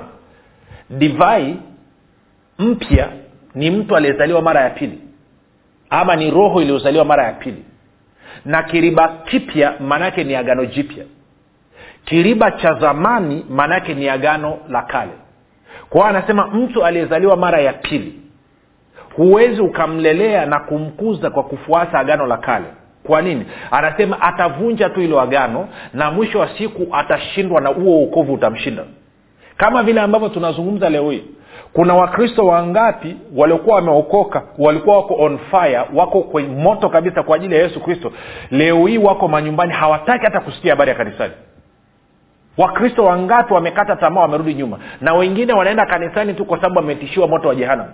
divai 0.89 1.55
mpya 2.59 3.07
ni 3.55 3.71
mtu 3.71 3.95
aliyezaliwa 3.95 4.41
mara 4.41 4.61
ya 4.61 4.69
pili. 4.69 4.99
Ama 5.89 6.15
ni 6.15 6.31
roho 6.31 6.61
iliyozaliwa 6.61 7.05
mara 7.05 7.23
ya 7.23 7.33
pili 7.33 7.63
na 8.45 8.63
kiriba 8.63 9.07
kipya 9.25 9.73
maanaake 9.79 10.23
ni 10.23 10.35
agano 10.35 10.65
jipya. 10.65 11.03
Kiriba 12.05 12.51
cha 12.51 12.73
zamani 12.73 13.45
maanaake 13.49 13.93
ni 13.93 14.09
agano 14.09 14.57
la 14.69 14.81
kale. 14.81 15.11
Kwa 15.89 16.01
hiyo 16.01 16.17
anasema 16.17 16.47
mtu 16.47 16.85
aliyezaliwa 16.85 17.37
mara 17.37 17.61
ya 17.61 17.73
pili 17.73 18.13
huwezi 19.15 19.61
ukamlelea 19.61 20.45
na 20.45 20.59
kumkuza 20.59 21.29
kwa 21.29 21.43
kufuata 21.43 21.99
agano 21.99 22.25
la 22.27 22.37
kale. 22.37 22.65
Kwa 23.03 23.21
nini? 23.21 23.45
Anasema 23.71 24.21
atavunja 24.21 24.89
tu 24.89 25.01
ilo 25.01 25.21
agano 25.21 25.67
na 25.93 26.11
mwisho 26.11 26.39
wa 26.39 26.49
siku 26.57 26.87
atashindwa 26.91 27.61
na 27.61 27.69
huo 27.69 27.99
uokovu 27.99 28.33
utamshinda. 28.33 28.83
Kama 29.57 29.83
vile 29.83 30.01
ambavyo 30.01 30.29
tunazungumza 30.29 30.89
leo 30.89 31.11
hii 31.11 31.23
kuna 31.73 31.95
wakristo 31.95 32.45
wangapi 32.45 33.17
waliokuwa 33.35 33.75
wameokoka 33.75 34.43
walikuwa 34.57 34.95
wako 34.97 35.15
on 35.19 35.39
fire 35.51 35.81
wako 35.93 36.21
kwenye 36.21 36.55
moto 36.55 36.89
kabisa 36.89 37.23
kwa 37.23 37.35
ajili 37.35 37.55
ya 37.55 37.61
yesu 37.61 37.79
kristo? 37.79 38.11
Leo 38.51 38.85
hii 38.87 38.97
wako 38.97 39.27
manyumbani 39.27 39.73
hawataki 39.73 40.25
hata 40.25 40.39
kusikia 40.39 40.71
habari 40.71 40.89
ya 40.89 40.95
kanisani. 40.97 41.33
Wakristo 42.57 43.05
wangapi 43.05 43.53
wamekata 43.53 43.95
tamaa 43.95 44.21
wamerudi 44.21 44.53
nyuma? 44.53 44.79
Na 45.01 45.13
wengine 45.13 45.53
wanaenda 45.53 45.85
kanisani 45.85 46.33
tu 46.33 46.45
kwa 46.45 46.57
sababu 46.57 46.75
wametishiwa 46.75 47.27
moto 47.27 47.47
wa 47.47 47.55
jehanam 47.55 47.87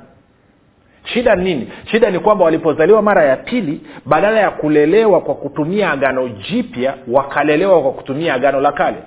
shida 1.04 1.36
nini? 1.36 1.72
Shida 1.86 2.12
ni 2.12 2.20
kwamba 2.20 2.46
walipozaliwa 2.46 3.02
mara 3.02 3.24
ya 3.24 3.38
pili 3.38 3.82
badala 4.06 4.40
ya 4.40 4.52
kulelewa 4.52 5.22
kwa 5.22 5.36
kutumia 5.36 5.92
agano 5.92 6.28
jipya 6.30 6.94
wakalelewa 7.08 7.82
kwa 7.82 7.92
kutumia 7.92 8.34
agano 8.34 8.62
la 8.62 8.72
kale. 8.72 8.98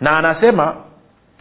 Na 0.00 0.18
anasema 0.18 0.74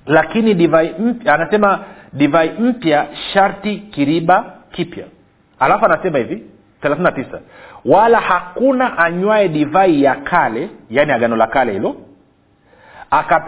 lakini 0.05 0.53
divai 0.53 0.95
mpya 0.99 1.33
anasema 1.33 1.79
divai 2.13 2.49
mpya 2.59 3.07
sharti 3.33 3.77
kiriba 3.77 4.53
kipya. 4.71 5.05
Alafu 5.59 5.85
anasema 5.85 6.17
hivi 6.17 6.43
39 6.83 7.39
wala 7.85 8.19
hakuna 8.19 8.97
anywae 8.97 9.47
divai 9.47 10.03
ya 10.03 10.15
kale 10.15 10.69
yaani 10.89 11.11
agano 11.11 11.35
la 11.35 11.47
kale 11.47 11.71
hilo 11.71 11.95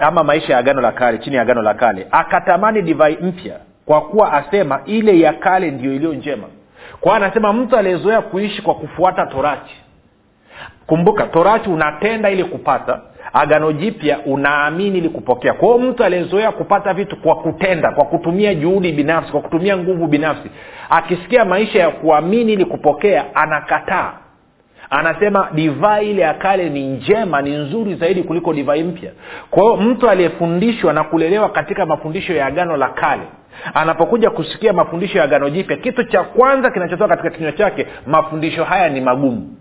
ama 0.02 0.24
maisha 0.24 0.54
ya 0.54 0.60
agano 0.60 0.82
la 0.82 0.92
kale 0.92 1.18
chini 1.18 1.36
ya 1.36 1.42
agano 1.42 1.62
la 1.62 1.74
kale 1.74 2.08
akatamani 2.12 2.82
divai 2.82 3.18
mpya 3.22 3.60
kwa 3.86 4.02
kuwa 4.02 4.34
asema 4.34 4.82
ile 4.86 5.20
ya 5.20 5.34
kale 5.34 5.72
ndiyo 5.72 5.94
iliyo 5.96 6.14
njema. 6.14 6.48
Kwa 7.02 7.16
anasema 7.16 7.54
mtu 7.54 7.78
aliyezoea 7.78 8.22
kuishi 8.22 8.62
kwa 8.62 8.76
kufuata 8.76 9.26
torati 9.26 9.76
kumbuka 10.88 11.24
torati 11.24 11.70
unatenda 11.70 12.30
ili 12.30 12.44
kupata 12.44 13.02
agano 13.34 13.72
jipya 13.72 14.20
unaamini 14.26 14.98
ili 14.98 15.10
kupokea. 15.10 15.54
Kwao 15.54 15.78
mtu 15.78 16.04
aliyezoea 16.04 16.52
kupata 16.52 16.94
vitu 16.94 17.18
kwa 17.18 17.36
kutenda 17.36 17.92
kwa 17.92 18.06
kutumia 18.06 18.56
juhudi 18.56 18.92
binafsi 18.92 19.32
kwa 19.32 19.42
kutumia 19.42 19.78
nguvu 19.78 20.08
binafsi 20.08 20.50
akisikia 20.90 21.46
maisha 21.46 21.80
ya 21.80 21.90
kuamini 21.90 22.54
ili 22.54 22.66
kupokea 22.66 23.36
anakataa. 23.36 24.14
Anasema 24.90 25.48
divai 25.54 26.12
ile 26.12 26.22
ya 26.22 26.34
kale 26.34 26.70
ni 26.70 26.88
njema 26.88 27.42
ni 27.42 27.56
nzuri 27.58 27.96
zaidi 27.96 28.24
kuliko 28.24 28.54
divai 28.54 28.84
mpya. 28.84 29.12
Kwa 29.50 29.64
hiyo 29.64 29.76
mtu 29.78 30.10
aliyefundishwa 30.10 30.94
na 30.94 31.04
kulelewa 31.04 31.50
katika 31.50 31.86
mafundisho 31.86 32.34
ya 32.34 32.46
agano 32.46 32.78
la 32.78 32.90
kale 32.90 33.24
anapokuja 33.74 34.30
kusikia 34.30 34.74
mafundisho 34.74 35.18
ya 35.18 35.24
agano 35.24 35.50
jipya 35.50 35.78
kitu 35.78 36.04
cha 36.04 36.24
kwanza 36.24 36.72
kinachotoka 36.72 37.08
katika 37.16 37.30
kinywa 37.38 37.52
chake 37.52 37.88
mafundisho 38.08 38.64
haya 38.64 38.90
ni 38.90 39.02
magumu 39.02 39.56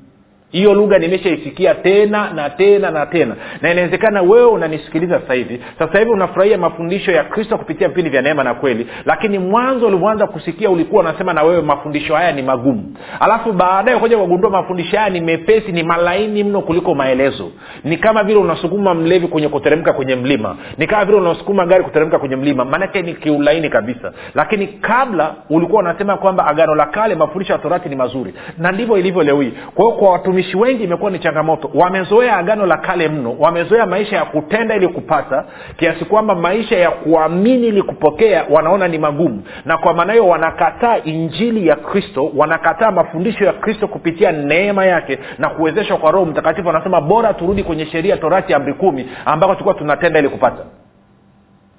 hiyo 0.53 0.75
lugha 0.75 0.99
nimeshaisikia 0.99 1.75
tena 1.75 2.31
na 2.35 2.51
tena 2.51 2.91
na 2.91 3.07
tena. 3.07 3.37
Na 3.63 3.73
inawezekana 3.73 4.23
wewe 4.23 4.45
unanisikiliza 4.47 5.21
sasa 5.21 5.35
hivi. 5.35 5.61
Sasa 5.79 5.99
hivi 5.99 6.11
unafurahia 6.11 6.59
mafundisho 6.59 7.13
ya 7.13 7.25
kristo 7.25 7.59
kupitia 7.59 7.89
vipindi 7.89 8.11
vya 8.11 8.23
neema 8.23 8.45
na 8.45 8.55
kweli. 8.55 8.87
Lakini 9.07 9.39
mwanzo 9.39 9.87
ulivyoanza 9.87 10.27
kusikia 10.27 10.71
ulikuwa 10.71 11.01
unasema 11.03 11.33
na 11.33 11.43
wewe 11.43 11.63
mafundisho 11.63 12.15
haya 12.15 12.33
ni 12.33 12.43
magumu. 12.43 12.95
Alafu 13.21 13.53
baadaye 13.53 13.99
kuja 13.99 14.19
kugundua 14.19 14.51
mafundisho 14.51 14.97
haya 14.97 15.11
ni 15.11 15.21
mepesi 15.21 15.73
ni 15.73 15.83
malaini 15.83 16.45
mno 16.45 16.61
kuliko 16.63 16.95
maelezo. 16.95 17.51
Ni 17.85 17.97
kama 17.97 18.23
vile 18.25 18.39
unasukuma 18.39 18.95
mlevi 18.95 19.27
kwenye 19.29 19.49
kuteremka 19.49 19.93
kwenye 19.93 20.17
mlima. 20.17 20.57
Ni 20.79 20.87
kama 20.87 21.05
vile 21.05 21.19
unasukuma 21.19 21.67
gari 21.67 21.85
kuteremka 21.85 22.19
kwenye 22.19 22.37
mlima. 22.37 22.65
Maanake 22.65 23.03
ni 23.03 23.15
kiulaini 23.15 23.69
kabisa. 23.71 24.13
Lakini 24.35 24.67
kabla 24.67 25.35
ulikuwa 25.51 25.81
unasema 25.83 26.17
kwamba 26.17 26.47
agano 26.47 26.75
la 26.75 26.87
kale 26.87 27.15
mafundisho 27.15 27.53
ya 27.53 27.59
torati 27.59 27.89
ni 27.89 27.97
mazuri. 27.97 28.35
Na 28.59 28.73
ndivyo 28.73 28.97
ilivyo 28.99 29.23
leo 29.23 29.41
hii. 29.41 29.53
Kwa 29.75 29.85
hiyo 29.85 29.97
kwa 29.97 30.11
watumishi 30.13 30.42
watumishi 30.43 30.57
wengi 30.57 30.85
imekuwa 30.85 31.11
ni 31.11 31.19
changamoto. 31.19 31.71
Wamezoea 31.75 32.37
agano 32.37 32.67
la 32.67 32.77
kale 32.77 33.09
mno 33.09 33.37
wamezoea 33.39 33.87
maisha 33.87 34.17
ya 34.17 34.25
kutenda 34.25 34.75
ili 34.77 34.89
kupata 34.89 35.45
kiasi 35.77 36.05
kwamba 36.05 36.35
maisha 36.35 36.79
ya 36.79 36.91
kuamini 36.91 37.67
ili 37.67 37.83
kupokea 37.83 38.45
wanaona 38.51 38.89
ni 38.89 38.99
magumu. 38.99 39.43
Na 39.65 39.79
kwa 39.79 39.95
maana 39.95 40.13
hiyo 40.13 40.29
wanakataa 40.29 40.99
injili 40.99 41.67
ya 41.67 41.77
kristo 41.77 42.33
wanakataa 42.37 42.91
mafundisho 42.91 43.45
ya 43.45 43.53
kristo 43.53 43.89
kupitia 43.89 44.33
neema 44.33 44.85
yake 44.85 45.19
na 45.39 45.49
kuwezeshwa 45.49 45.97
kwa 45.97 46.11
roho 46.11 46.25
mtakatifu. 46.27 46.69
Wanasema 46.69 47.01
bora 47.01 47.35
turudi 47.35 47.63
kwenye 47.65 47.87
sheria 47.87 48.17
torati 48.17 48.55
amri 48.55 48.75
kumi 48.75 49.09
ambako 49.25 49.53
tulikuwa 49.53 49.75
tunatenda 49.75 50.19
ili 50.19 50.29
kupata. 50.29 50.65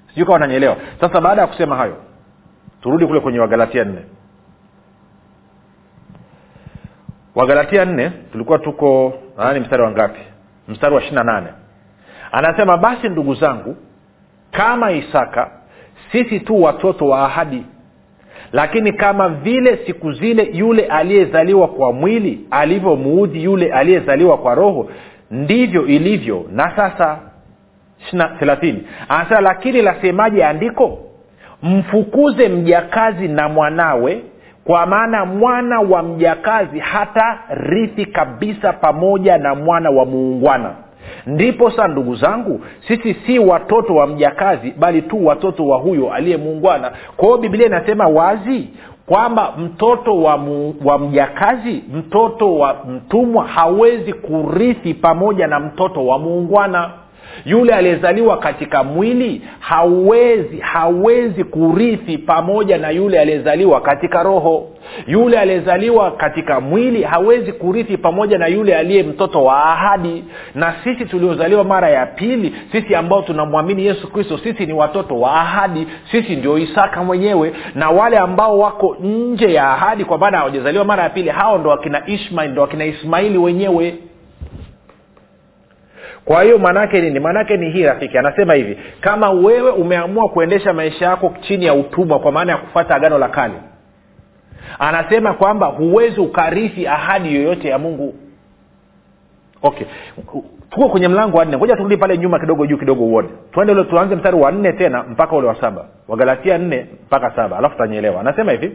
Sijui 0.08 0.24
kawa 0.26 0.32
wananyeelewa 0.34 0.76
sasa 1.00 1.20
baada 1.20 1.40
ya 1.42 1.46
kusema 1.46 1.76
hayo 1.76 1.96
turudi 2.82 3.06
kule 3.06 3.20
kwenye 3.20 3.38
wagalatia 3.38 3.84
nne 3.84 3.98
wagalatia 7.34 7.84
nne 7.84 8.10
tulikuwa 8.32 8.58
tuko 8.58 9.14
nani 9.38 9.60
mstari 9.60 9.82
wa 9.82 9.90
ngapi? 9.90 10.20
Mstari 10.68 10.94
wa 10.94 11.00
ishiri 11.00 11.16
na 11.16 11.24
nane. 11.24 11.46
Anasema 12.32 12.76
basi 12.76 13.08
ndugu 13.08 13.34
zangu 13.34 13.76
kama 14.50 14.92
isaka 14.92 15.50
sisi 16.12 16.40
tu 16.40 16.62
watoto 16.62 17.06
wa 17.08 17.24
ahadi. 17.24 17.64
Lakini 18.52 18.92
kama 18.92 19.28
vile 19.28 19.76
siku 19.86 20.12
zile 20.12 20.50
yule 20.52 20.86
aliyezaliwa 20.86 21.68
kwa 21.68 21.92
mwili 21.92 22.46
alivyomuudhi 22.50 23.44
yule 23.44 23.72
aliyezaliwa 23.72 24.38
kwa 24.38 24.54
roho 24.54 24.90
ndivyo 25.30 25.86
ilivyo 25.86 26.44
na 26.52 26.76
sasa. 26.76 27.18
Thelathini. 28.38 28.86
Anasema 29.08 29.40
lakini 29.40 29.82
lasemaje 29.82 30.44
andiko? 30.44 30.98
Mfukuze 31.62 32.48
mjakazi 32.48 33.28
na 33.28 33.48
mwanawe 33.48 34.22
kwa 34.64 34.86
maana 34.86 35.24
mwana 35.24 35.80
wa 35.80 36.02
mjakazi 36.02 36.78
hata 36.78 37.38
rithi 37.50 38.06
kabisa 38.06 38.72
pamoja 38.72 39.38
na 39.38 39.54
mwana 39.54 39.90
wa 39.90 40.04
muungwana. 40.04 40.70
Ndipo 41.26 41.70
saa 41.70 41.88
ndugu 41.88 42.14
zangu 42.16 42.60
sisi 42.88 43.14
si 43.26 43.38
watoto 43.38 43.94
wa 43.94 44.06
mjakazi 44.06 44.70
bali 44.78 45.02
tu 45.02 45.26
watoto 45.26 45.66
wa 45.66 45.78
huyo 45.78 46.12
aliye 46.12 46.36
muungwana. 46.36 46.92
Kwa 47.16 47.26
hiyo 47.28 47.38
biblia 47.38 47.66
inasema 47.66 48.06
wazi 48.08 48.68
kwamba 49.06 49.52
mtoto 49.58 50.22
wa, 50.22 50.38
mu, 50.38 50.74
wa 50.84 50.98
mjakazi 50.98 51.84
mtoto 51.94 52.54
wa 52.54 52.76
mtumwa 52.88 53.46
hawezi 53.46 54.12
kurithi 54.12 54.94
pamoja 54.94 55.46
na 55.46 55.60
mtoto 55.60 56.06
wa 56.06 56.18
muungwana 56.18 56.90
yule 57.44 57.74
aliyezaliwa 57.74 58.38
katika 58.38 58.84
mwili 58.84 59.42
hawezi 59.60 60.58
hawezi 60.60 61.44
kurithi 61.44 62.18
pamoja 62.18 62.78
na 62.78 62.90
yule 62.90 63.20
aliyezaliwa 63.20 63.80
katika 63.80 64.22
roho. 64.22 64.70
Yule 65.06 65.38
aliyezaliwa 65.38 66.10
katika 66.10 66.60
mwili 66.60 67.02
hawezi 67.02 67.52
kurithi 67.52 67.96
pamoja 67.96 68.38
na 68.38 68.46
yule 68.46 68.76
aliye 68.76 69.02
mtoto 69.02 69.44
wa 69.44 69.64
ahadi. 69.64 70.24
Na 70.54 70.74
sisi 70.84 71.04
tuliozaliwa 71.04 71.64
mara 71.64 71.90
ya 71.90 72.06
pili 72.06 72.54
sisi 72.72 72.94
ambao 72.94 73.22
tunamwamini 73.22 73.86
yesu 73.86 74.12
kristo 74.12 74.38
sisi 74.38 74.66
ni 74.66 74.72
watoto 74.72 75.20
wa 75.20 75.34
ahadi. 75.40 75.86
Sisi 76.10 76.36
ndio 76.36 76.58
isaka 76.58 77.02
mwenyewe. 77.04 77.52
Na 77.74 77.90
wale 77.90 78.18
ambao 78.18 78.58
wako 78.58 78.96
nje 79.00 79.52
ya 79.52 79.70
ahadi 79.70 80.04
kwa 80.04 80.18
maana 80.18 80.38
hawajazaliwa 80.38 80.84
mara 80.84 81.02
ya 81.02 81.10
pili 81.10 81.28
hao 81.30 81.58
ndo 81.58 81.70
wakina 81.70 82.06
ishmail 82.06 82.50
ndo 82.50 82.62
wakina 82.62 82.84
ismaili 82.84 83.38
wenyewe 83.38 83.94
kwa 86.24 86.42
hiyo 86.42 86.58
maanaake 86.58 87.00
nini? 87.00 87.20
Maanaake 87.20 87.56
ni 87.56 87.70
hii 87.70 87.82
rafiki 87.82 88.18
anasema 88.18 88.54
hivi 88.54 88.78
kama 89.00 89.30
wewe 89.30 89.70
umeamua 89.70 90.28
kuendesha 90.28 90.72
maisha 90.72 91.04
yako 91.04 91.34
chini 91.40 91.64
ya 91.64 91.74
utumwa 91.74 92.18
kwa 92.18 92.32
maana 92.32 92.52
ya 92.52 92.58
kufata 92.58 92.94
agano 92.94 93.18
la 93.18 93.28
kale 93.28 93.54
anasema 94.78 95.32
kwamba 95.34 95.66
huwezi 95.66 96.20
ukarithi 96.20 96.86
ahadi 96.86 97.34
yoyote 97.34 97.68
ya 97.68 97.78
mungu. 97.78 98.14
Okay. 99.62 99.86
Tuko 100.70 100.88
kwenye 100.88 101.08
mlango 101.08 101.38
wa 101.38 101.44
nne. 101.44 101.56
Ngoja 101.56 101.76
turudi 101.76 101.96
pale 101.96 102.18
nyuma 102.18 102.38
kidogo 102.38 102.66
juu 102.66 102.76
kidogo 102.78 103.04
uone. 103.04 103.28
Tuende 103.52 103.72
ule 103.72 103.84
tuanze 103.84 104.16
mstari 104.16 104.36
wa 104.36 104.52
nne 104.52 104.72
tena 104.72 105.02
mpaka 105.02 105.36
ule 105.36 105.46
wa 105.48 105.60
saba. 105.60 105.84
Wagalatia 106.08 106.58
nne 106.58 106.86
mpaka 107.06 107.30
saba. 107.36 107.58
Alafu 107.58 107.78
tanyelewa 107.78 108.20
anasema 108.20 108.52
hivi 108.52 108.72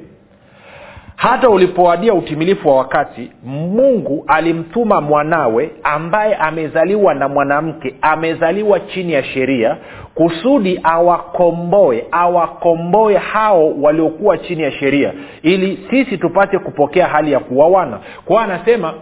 hata 1.19 1.49
ulipowadia 1.49 2.13
utimilifu 2.13 2.67
wa 2.69 2.75
wakati 2.75 3.31
mungu 3.45 4.23
alimtuma 4.27 5.01
mwanawe 5.01 5.71
ambaye 5.83 6.35
amezaliwa 6.35 7.13
na 7.13 7.27
mwanamke 7.29 7.95
amezaliwa 8.01 8.79
chini 8.79 9.13
ya 9.13 9.23
sheria 9.23 9.77
kusudi 10.15 10.79
awakomboe 10.83 12.05
awakomboe 12.11 13.17
hao 13.17 13.71
waliokuwa 13.81 14.37
chini 14.37 14.63
ya 14.63 14.71
sheria 14.71 15.13
ili 15.41 15.79
sisi 15.89 16.17
tupate 16.17 16.59
kupokea 16.59 17.07
hali 17.07 17.31
ya 17.31 17.39
kuwawana. 17.39 17.99
Kwao 18.25 18.39
anasema 18.43 18.93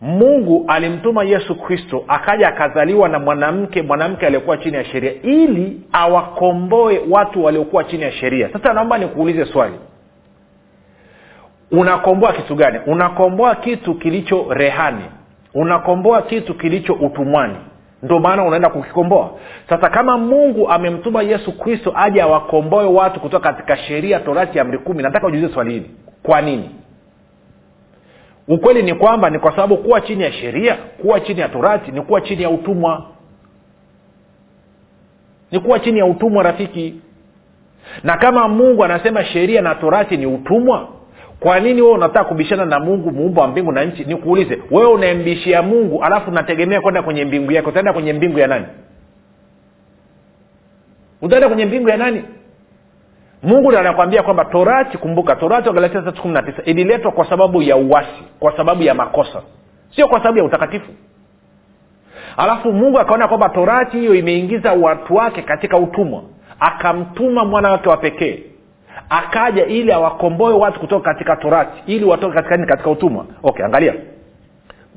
mungu 0.00 0.64
alimtuma 0.68 1.24
yesu 1.24 1.54
kristo 1.54 2.04
akaja 2.08 2.48
akazaliwa 2.48 3.08
na 3.08 3.18
mwanamke 3.18 3.82
mwanamke 3.82 4.26
aliyekuwa 4.26 4.56
chini 4.56 4.76
ya 4.76 4.84
sheria 4.84 5.12
ili 5.22 5.80
awakomboe 5.92 7.00
watu 7.10 7.44
waliokuwa 7.44 7.84
chini 7.84 8.02
ya 8.02 8.12
sheria. 8.12 8.48
Sasa 8.52 8.72
naomba 8.72 8.98
nikuulize 8.98 9.44
swali 9.44 9.74
unakomboa 11.72 12.32
kitu 12.32 12.54
gani? 12.54 12.78
Unakomboa 12.86 13.54
kitu 13.54 13.94
kilicho 13.94 14.46
rehani. 14.50 15.04
Unakomboa 15.54 16.22
kitu 16.22 16.54
kilicho 16.54 16.92
utumwani. 16.94 17.56
Ndio 18.02 18.18
maana 18.18 18.44
unaenda 18.44 18.68
kukikomboa. 18.70 19.30
Sasa 19.68 19.88
kama 19.90 20.18
mungu 20.18 20.68
amemtuma 20.70 21.22
yesu 21.22 21.52
kristo 21.58 21.92
aje 21.96 22.22
awakomboe 22.22 22.84
watu 22.84 23.20
kutoka 23.20 23.52
katika 23.52 23.76
sheria 23.76 24.20
torati 24.20 24.58
ya 24.58 24.64
amri 24.64 24.78
kumi 24.78 25.02
nataka 25.02 25.26
ujuzie 25.26 25.48
swali 25.48 25.72
hili. 25.72 25.90
Kwa 26.22 26.40
nini? 26.40 26.70
Ukweli 28.48 28.82
ni 28.82 28.94
kwamba 28.94 29.30
ni 29.30 29.38
kwa 29.38 29.50
sababu 29.50 29.76
kuwa 29.76 30.00
chini 30.00 30.22
ya 30.22 30.32
sheria 30.32 30.74
kuwa 30.74 31.20
chini 31.20 31.40
ya 31.40 31.48
torati 31.48 31.92
ni 31.92 32.02
kuwa 32.02 32.20
chini 32.20 32.42
ya 32.42 32.50
utumwa. 32.50 33.06
Ni 35.50 35.60
kuwa 35.60 35.78
chini 35.78 35.98
ya 35.98 36.06
utumwa 36.06 36.42
rafiki. 36.42 36.94
Na 38.02 38.16
kama 38.16 38.48
mungu 38.48 38.84
anasema 38.84 39.24
sheria 39.24 39.62
na 39.62 39.74
torati 39.74 40.16
ni 40.16 40.26
utumwa 40.26 40.88
kwa 41.42 41.60
nini 41.60 41.82
wewe 41.82 41.94
unataka 41.94 42.24
kubishana 42.24 42.64
na 42.64 42.80
mungu 42.80 43.10
muumba 43.10 43.42
wa 43.42 43.48
mbingu 43.48 43.72
na 43.72 43.84
nchi? 43.84 44.04
Nikuulize 44.04 44.58
wewe 44.70 44.86
unayembishia 44.92 45.62
mungu 45.62 46.04
alafu 46.04 46.30
unategemea 46.30 46.80
kwenda 46.80 47.02
kwenye 47.02 47.24
mbingu 47.24 47.52
yake 47.52 47.68
utaenda 47.68 47.92
kwenye 47.92 48.12
mbingu 48.12 48.38
ya 48.38 48.46
nani? 48.46 48.66
Utaenda 51.22 51.48
kwenye 51.48 51.64
mbingu 51.64 51.88
ya 51.88 51.96
nani? 51.96 52.24
Mungu 53.42 53.76
anakwambia 53.76 54.22
kwamba 54.22 54.44
torati 54.44 54.98
kumbuka 54.98 55.36
torati 55.36 55.68
wa 55.68 55.74
galatia 55.74 56.02
tatu 56.02 56.22
kumi 56.22 56.34
na 56.34 56.42
tisa 56.42 56.62
ililetwa 56.64 57.12
kwa 57.12 57.28
sababu 57.28 57.62
ya 57.62 57.76
uwasi 57.76 58.22
kwa 58.40 58.56
sababu 58.56 58.82
ya 58.82 58.94
makosa. 58.94 59.42
Sio 59.96 60.08
kwa 60.08 60.18
sababu 60.18 60.38
ya 60.38 60.44
utakatifu. 60.44 60.92
Alafu 62.36 62.72
mungu 62.72 62.98
akaona 62.98 63.28
kwamba 63.28 63.48
torati 63.48 63.98
hiyo 63.98 64.14
imeingiza 64.14 64.72
watu 64.72 65.14
wake 65.14 65.42
katika 65.42 65.76
utumwa. 65.78 66.22
Akamtuma 66.60 67.44
mwana 67.44 67.70
wake 67.70 67.88
wa 67.88 67.96
pekee 67.96 68.42
akaja 69.12 69.66
ili 69.66 69.92
awakomboe 69.92 70.54
watu 70.54 70.80
kutoka 70.80 71.12
katika 71.12 71.36
torati 71.36 71.82
ili 71.86 72.04
watoke 72.04 72.34
katika 72.34 72.56
nini? 72.56 72.68
Katika 72.68 72.90
utumwa. 72.90 73.26
Okay 73.42 73.64
angalia. 73.66 73.94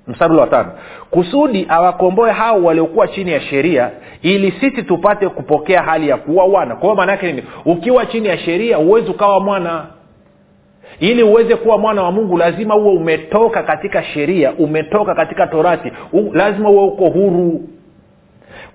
Mstari 0.08 0.32
ule 0.32 0.42
wa 0.42 0.48
tano. 0.48 0.72
Kusudi 1.12 1.66
awakomboe 1.70 2.32
hao 2.32 2.64
waliokuwa 2.64 3.08
chini 3.08 3.32
ya 3.32 3.42
sheria 3.42 3.92
ili 4.22 4.52
sisi 4.52 4.84
tupate 4.84 5.30
kupokea 5.30 5.82
hali 5.84 6.10
ya 6.10 6.18
kuwa 6.18 6.46
wana 6.46 6.76
kwa 6.76 6.82
hiyo 6.84 6.96
maana 6.96 7.12
yake 7.12 7.28
nini? 7.28 7.44
Ukiwa 7.66 8.06
chini 8.06 8.28
ya 8.28 8.38
sheria 8.38 8.78
huwezi 8.78 9.12
ukawa 9.12 9.40
mwana. 9.40 9.86
Ili 11.00 11.24
uweze 11.24 11.56
kuwa 11.56 11.78
mwana 11.78 12.04
wa 12.04 12.12
mungu 12.12 12.38
lazima 12.38 12.76
uwe 12.76 12.94
umetoka 12.94 13.64
katika 13.64 14.04
sheria 14.04 14.52
umetoka 14.52 15.16
katika 15.16 15.48
torati. 15.48 15.92
U, 16.14 16.34
lazima 16.34 16.70
uwe 16.70 16.84
uko 16.84 17.10
huru 17.10 17.62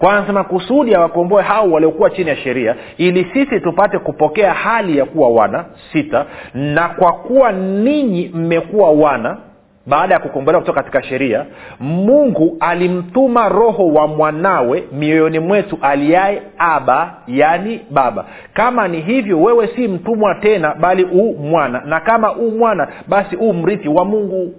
kwa 0.01 0.13
anasema 0.17 0.45
kusudi 0.45 0.95
awakomboe 0.95 1.43
hao 1.43 1.71
waliokuwa 1.71 2.11
chini 2.11 2.29
ya 2.31 2.37
sheria 2.37 2.75
ili 2.97 3.27
sisi 3.33 3.61
tupate 3.61 3.99
kupokea 3.99 4.55
hali 4.55 4.99
ya 4.99 5.05
kuwa 5.05 5.29
wana 5.29 5.65
sita 5.93 6.27
na 6.55 6.89
kwa 6.89 7.13
kuwa 7.13 7.53
ninyi 7.53 8.31
mmekuwa 8.35 8.91
wana 8.91 9.37
baada 9.87 10.15
ya 10.15 10.21
kukombolewa 10.21 10.61
kutoka 10.61 10.83
katika 10.83 11.03
sheria 11.03 11.47
mungu 11.81 12.57
alimtuma 12.61 13.49
roho 13.49 13.89
wa 13.89 14.07
mwanawe 14.07 14.85
mioyoni 14.93 15.39
mwetu 15.39 15.79
aliaye 15.83 16.43
aba 16.59 17.15
yaani 17.27 17.81
baba. 17.91 18.25
Kama 18.55 18.89
ni 18.89 19.01
hivyo 19.01 19.43
wewe 19.43 19.67
si 19.67 19.89
mtumwa 19.89 20.35
tena 20.35 20.75
bali 20.75 21.05
u 21.05 21.35
mwana. 21.39 21.83
Na 21.87 22.01
kama 22.01 22.33
u 22.33 22.51
mwana 22.51 22.89
basi 23.09 23.37
u 23.37 23.53
mrithi 23.55 23.89
wa 23.89 24.05
mungu 24.05 24.55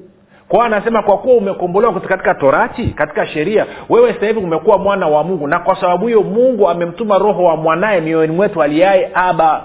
kwao 0.52 0.64
anasema 0.64 1.04
kwa 1.04 1.18
kuwa 1.18 1.36
umekombolewa 1.36 2.00
katika 2.02 2.36
torati 2.36 2.88
katika 2.88 3.28
sheria 3.28 3.66
wewe 3.90 4.14
sasa 4.14 4.26
hivi 4.26 4.40
umekuwa 4.40 4.78
mwana 4.78 5.08
wa 5.08 5.24
mungu. 5.24 5.48
Na 5.48 5.60
kwa 5.60 5.76
sababu 5.82 6.08
hiyo 6.08 6.24
mungu 6.24 6.70
amemtuma 6.70 7.18
roho 7.18 7.44
wa 7.44 7.56
mwanaye 7.58 8.02
mioyoni 8.02 8.34
mwetu 8.34 8.64
aliaye 8.64 9.12
aba 9.14 9.64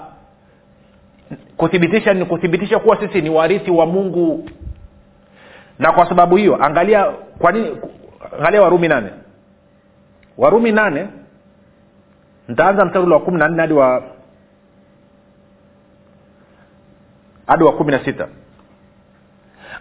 kuthibitisha 1.57 2.13
ni 2.13 2.25
kuthibitisha 2.25 2.79
kuwa 2.79 2.99
sisi 2.99 3.21
ni 3.21 3.29
warithi 3.29 3.71
wa 3.71 3.85
mungu. 3.85 4.49
Na 5.79 5.91
kwa 5.91 6.09
sababu 6.09 6.35
hiyo 6.35 6.65
angalia 6.65 7.05
kwa 7.39 7.51
nini 7.51 7.77
angalia 8.39 8.61
warumi 8.61 8.87
nane. 8.87 9.09
Warumi 10.37 10.71
nane 10.71 11.07
ntaanza 12.47 12.85
mstari 12.85 13.05
ule 13.05 13.13
wa 13.15 13.21
kumi 13.21 13.37
na 13.39 13.47
nne 13.47 13.61
hadi 13.61 13.73
wa 13.73 14.03
hadi 17.47 17.63
wa 17.63 17.71
kumi 17.73 17.91
na 17.91 18.05
sita 18.05 18.27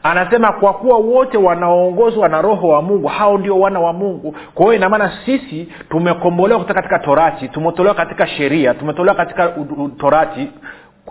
anasema 0.02 0.52
kwa 0.52 0.72
kuwa 0.72 0.98
wote 0.98 1.38
wanaoongozwa 1.38 2.28
na 2.28 2.42
roho 2.42 2.68
wa 2.68 2.82
mungu 2.82 3.06
hao 3.08 3.38
ndio 3.38 3.58
wana 3.60 3.80
wa 3.80 3.92
mungu. 3.92 4.34
Kwa 4.54 4.64
hiyo 4.64 4.74
inamaana 4.76 5.12
sisi 5.24 5.68
tumekombolewa 5.90 6.60
kutoka 6.60 6.82
katika 6.82 6.98
torati 6.98 7.48
tumetolewa 7.48 7.94
katika 7.94 8.26
sheria 8.26 8.74
tumetolewa 8.74 9.14
katika 9.16 9.52
torati 9.98 10.50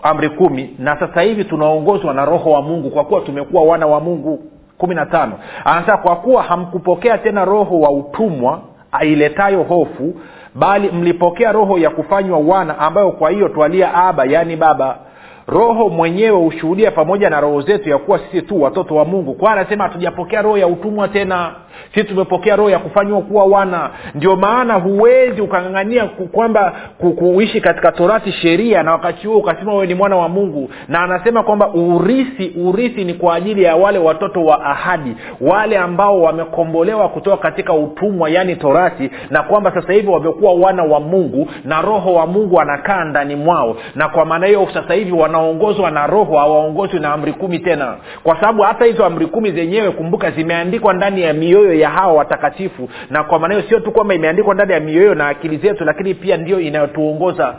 amri 0.02 0.28
kumi 0.28 0.74
na 0.78 1.00
sasa 1.00 1.20
hivi 1.20 1.44
tunaongozwa 1.44 2.14
na 2.14 2.24
roho 2.24 2.50
wa 2.50 2.62
mungu 2.62 2.90
kwa 2.90 3.04
kuwa 3.04 3.20
tumekuwa 3.20 3.62
wana 3.64 3.86
wa 3.86 4.00
mungu. 4.00 4.42
Kumi 4.78 4.94
na 4.94 5.06
tano. 5.06 5.32
Anasema 5.64 5.96
kwa 5.98 6.16
kuwa 6.16 6.42
hamkupokea 6.42 7.18
tena 7.18 7.44
roho 7.44 7.80
wa 7.80 7.90
utumwa 7.90 8.60
ailetayo 8.92 9.62
hofu 9.62 10.14
bali 10.54 10.90
mlipokea 10.90 11.52
roho 11.52 11.78
ya 11.78 11.90
kufanywa 11.90 12.38
wana 12.38 12.78
ambayo 12.78 13.10
kwa 13.12 13.30
hiyo 13.30 13.48
twalia 13.48 13.94
aba 13.94 14.24
yaani 14.24 14.56
baba 14.56 14.98
roho 15.46 15.88
mwenyewe 15.88 16.38
hushuhudia 16.38 16.90
pamoja 16.90 17.30
na 17.30 17.40
roho 17.40 17.60
zetu 17.60 17.88
ya 17.90 17.98
kuwa 17.98 18.18
sisi 18.18 18.42
tu 18.42 18.62
watoto 18.62 18.94
wa 18.94 19.04
mungu. 19.04 19.34
Kwa 19.34 19.52
anasema 19.52 19.84
hatujapokea 19.84 20.42
roho 20.42 20.58
ya 20.58 20.66
utumwa 20.66 21.08
tena 21.08 21.54
sisi 21.94 22.06
tumepokea 22.06 22.56
roho 22.56 22.70
ya 22.70 22.78
kufanywa 22.78 23.20
kuwa 23.22 23.44
wana. 23.44 23.90
Ndio 24.14 24.36
maana 24.36 24.74
huwezi 24.74 25.40
ukangangania 25.40 26.04
kwamba 26.32 26.72
kuishi 27.18 27.60
katika 27.60 27.92
torati 27.92 28.32
sheria 28.32 28.82
na 28.82 28.92
wakati 28.92 29.26
huo 29.26 29.38
ukasema 29.38 29.72
wewe 29.74 29.86
ni 29.86 29.94
mwana 29.94 30.16
wa 30.16 30.28
mungu. 30.28 30.70
Na 30.88 31.00
anasema 31.02 31.42
kwamba 31.42 31.68
urithi 31.74 32.52
urithi 32.64 33.04
ni 33.04 33.14
kwa 33.14 33.34
ajili 33.34 33.62
ya 33.62 33.76
wale 33.76 33.98
watoto 33.98 34.44
wa 34.44 34.64
ahadi 34.64 35.16
wale 35.40 35.78
ambao 35.78 36.22
wamekombolewa 36.22 37.08
kutoka 37.08 37.36
katika 37.36 37.72
utumwa 37.72 38.30
yaani 38.30 38.56
torati 38.56 39.10
na 39.30 39.42
kwamba 39.42 39.74
sasa 39.74 39.92
hivi 39.92 40.08
wamekuwa 40.08 40.52
wana 40.54 40.82
wa 40.82 41.00
mungu 41.00 41.48
na 41.64 41.82
roho 41.82 42.14
wa 42.14 42.26
mungu 42.26 42.60
anakaa 42.60 43.04
ndani 43.04 43.36
mwao. 43.36 43.76
Na 43.94 44.08
kwa 44.08 44.24
maana 44.24 44.46
hiyo 44.46 44.68
sasa 44.74 44.94
hivi 44.94 45.12
wanaongozwa 45.12 45.90
na 45.90 46.06
roho 46.06 46.38
hawaongozwi 46.38 47.00
na 47.00 47.12
amri 47.12 47.32
kumi 47.32 47.58
tena. 47.58 47.96
Kwa 48.22 48.40
sababu 48.40 48.62
hata 48.62 48.84
hizo 48.84 49.04
amri 49.04 49.26
kumi 49.26 49.50
zenyewe 49.52 49.90
kumbuka 49.90 50.30
zimeandikwa 50.30 50.94
ndani 50.94 51.22
ya 51.22 51.32
mioyo 51.32 51.65
ya 51.72 51.90
hawa 51.90 52.12
watakatifu. 52.12 52.88
Na 53.10 53.24
kwa 53.24 53.38
maana 53.38 53.54
hiyo 53.54 53.68
sio 53.68 53.80
tu 53.80 53.92
kwamba 53.92 54.14
imeandikwa 54.14 54.54
ndani 54.54 54.72
ya 54.72 54.80
mioyo 54.80 55.14
na 55.14 55.28
akili 55.28 55.56
zetu 55.56 55.84
lakini 55.84 56.14
pia 56.14 56.36
ndio 56.36 56.60
inayotuongoza. 56.60 57.54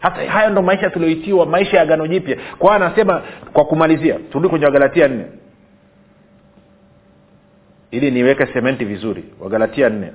Hata 0.00 0.30
haya 0.30 0.50
ndo 0.50 0.62
maisha 0.62 0.90
tulioitiwa 0.90 1.46
maisha 1.46 1.76
ya 1.76 1.86
gano 1.86 2.06
jipya. 2.06 2.36
Kwa 2.58 2.74
anasema 2.76 3.22
kwa 3.52 3.64
kumalizia 3.64 4.14
turudi 4.30 4.48
kwenye 4.48 4.64
wagalatia 4.64 5.08
nne. 5.08 5.24
Ili 7.90 8.10
niweke 8.10 8.46
sementi 8.46 8.84
vizuri 8.84 9.24
wagalatia 9.40 9.88
nne. 9.88 10.12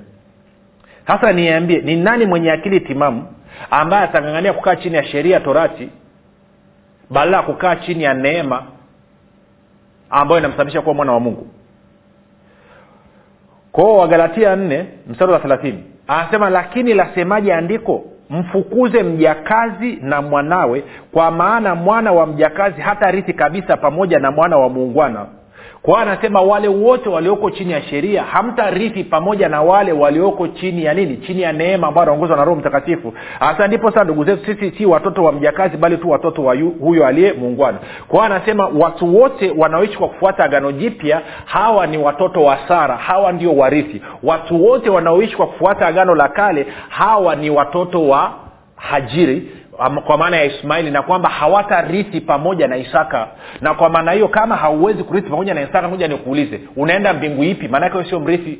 Sasa 1.06 1.32
niambie 1.32 1.78
ni 1.80 1.96
nani 1.96 2.26
mwenye 2.26 2.52
akili 2.52 2.80
timamu 2.80 3.26
ambaye 3.70 4.04
atangangania 4.04 4.52
kukaa 4.52 4.76
chini 4.76 4.96
ya 4.96 5.04
sheria 5.04 5.40
torati 5.40 5.88
badala 7.10 7.36
ya 7.36 7.42
kukaa 7.42 7.76
chini 7.76 8.02
ya 8.04 8.14
neema 8.14 8.62
ambayo 10.10 10.38
inamsababisha 10.38 10.82
kuwa 10.82 10.94
mwana 10.94 11.12
wa 11.12 11.20
mungu 11.20 11.46
kwao 13.72 13.96
wagalatia 13.96 14.56
nne 14.56 14.86
mstari 15.08 15.32
wa 15.32 15.38
thelathini. 15.38 15.84
Anasema 16.08 16.50
lakini 16.50 16.94
lasemaje 16.94 17.54
andiko? 17.54 18.04
Mfukuze 18.30 19.02
mjakazi 19.02 19.98
na 20.02 20.22
mwanawe 20.22 20.84
kwa 21.12 21.30
maana 21.30 21.74
mwana 21.74 22.12
wa 22.12 22.26
mjakazi 22.26 22.80
hata 22.80 23.10
rithi 23.10 23.32
kabisa 23.32 23.76
pamoja 23.76 24.18
na 24.18 24.30
mwana 24.30 24.56
wa 24.56 24.68
muungwana 24.68 25.26
kwa 25.82 26.00
anasema 26.00 26.40
wale 26.40 26.68
wote 26.68 27.08
walioko 27.08 27.50
chini 27.50 27.72
ya 27.72 27.82
sheria 27.82 28.22
hamtarithi 28.22 29.04
pamoja 29.04 29.48
na 29.48 29.62
wale 29.62 29.92
walioko 29.92 30.48
chini 30.48 30.84
ya 30.84 30.94
nini? 30.94 31.16
Chini 31.16 31.42
ya 31.42 31.52
neema 31.52 31.86
ambayo 31.88 32.02
anaongozwa 32.02 32.36
na 32.36 32.44
roho 32.44 32.60
mtakatifu. 32.60 33.14
Hasa 33.38 33.66
ndipo 33.66 33.90
sasa 33.90 34.04
ndugu 34.04 34.24
zetu 34.24 34.46
sisi 34.46 34.70
si 34.78 34.86
watoto 34.86 35.24
wa 35.24 35.32
mjakazi 35.32 35.76
bali 35.76 35.96
tu 35.96 36.10
watoto 36.10 36.44
wa 36.44 36.54
huyo 36.80 37.06
aliye 37.06 37.32
muungwana. 37.32 37.78
Kwa 38.08 38.26
anasema 38.26 38.66
watu 38.78 39.16
wote 39.20 39.54
wanaoishi 39.56 39.98
kwa 39.98 40.08
kufuata 40.08 40.44
agano 40.44 40.72
jipya 40.72 41.22
hawa 41.44 41.86
ni 41.86 41.98
watoto 41.98 42.42
wa 42.44 42.58
sara 42.68 42.96
hawa 42.96 43.32
ndio 43.32 43.52
warithi. 43.56 44.02
Watu 44.22 44.64
wote 44.64 44.90
wanaoishi 44.90 45.36
kwa 45.36 45.46
kufuata 45.46 45.86
agano 45.86 46.14
la 46.14 46.28
kale 46.28 46.66
hawa 46.88 47.36
ni 47.36 47.50
watoto 47.50 48.08
wa 48.08 48.32
hajiri 48.76 49.52
kwa 49.88 50.18
maana 50.18 50.36
ya 50.36 50.44
ismaili 50.44 50.90
na 50.90 51.02
kwamba 51.02 51.28
hawatarithi 51.28 52.20
pamoja 52.20 52.68
na 52.68 52.76
isaka. 52.76 53.28
Na 53.60 53.74
kwa 53.74 53.88
maana 53.90 54.12
hiyo 54.12 54.28
kama 54.28 54.56
hauwezi 54.56 55.02
kurithi 55.04 55.30
pamoja 55.30 55.54
na 55.54 55.62
isaka 55.62 55.88
moja 55.88 56.08
nikuulize 56.08 56.60
unaenda 56.76 57.12
mbingu 57.12 57.44
ipi? 57.44 57.68
Maanake 57.68 57.96
wewe 57.96 58.08
sio 58.08 58.20
mrithi. 58.20 58.58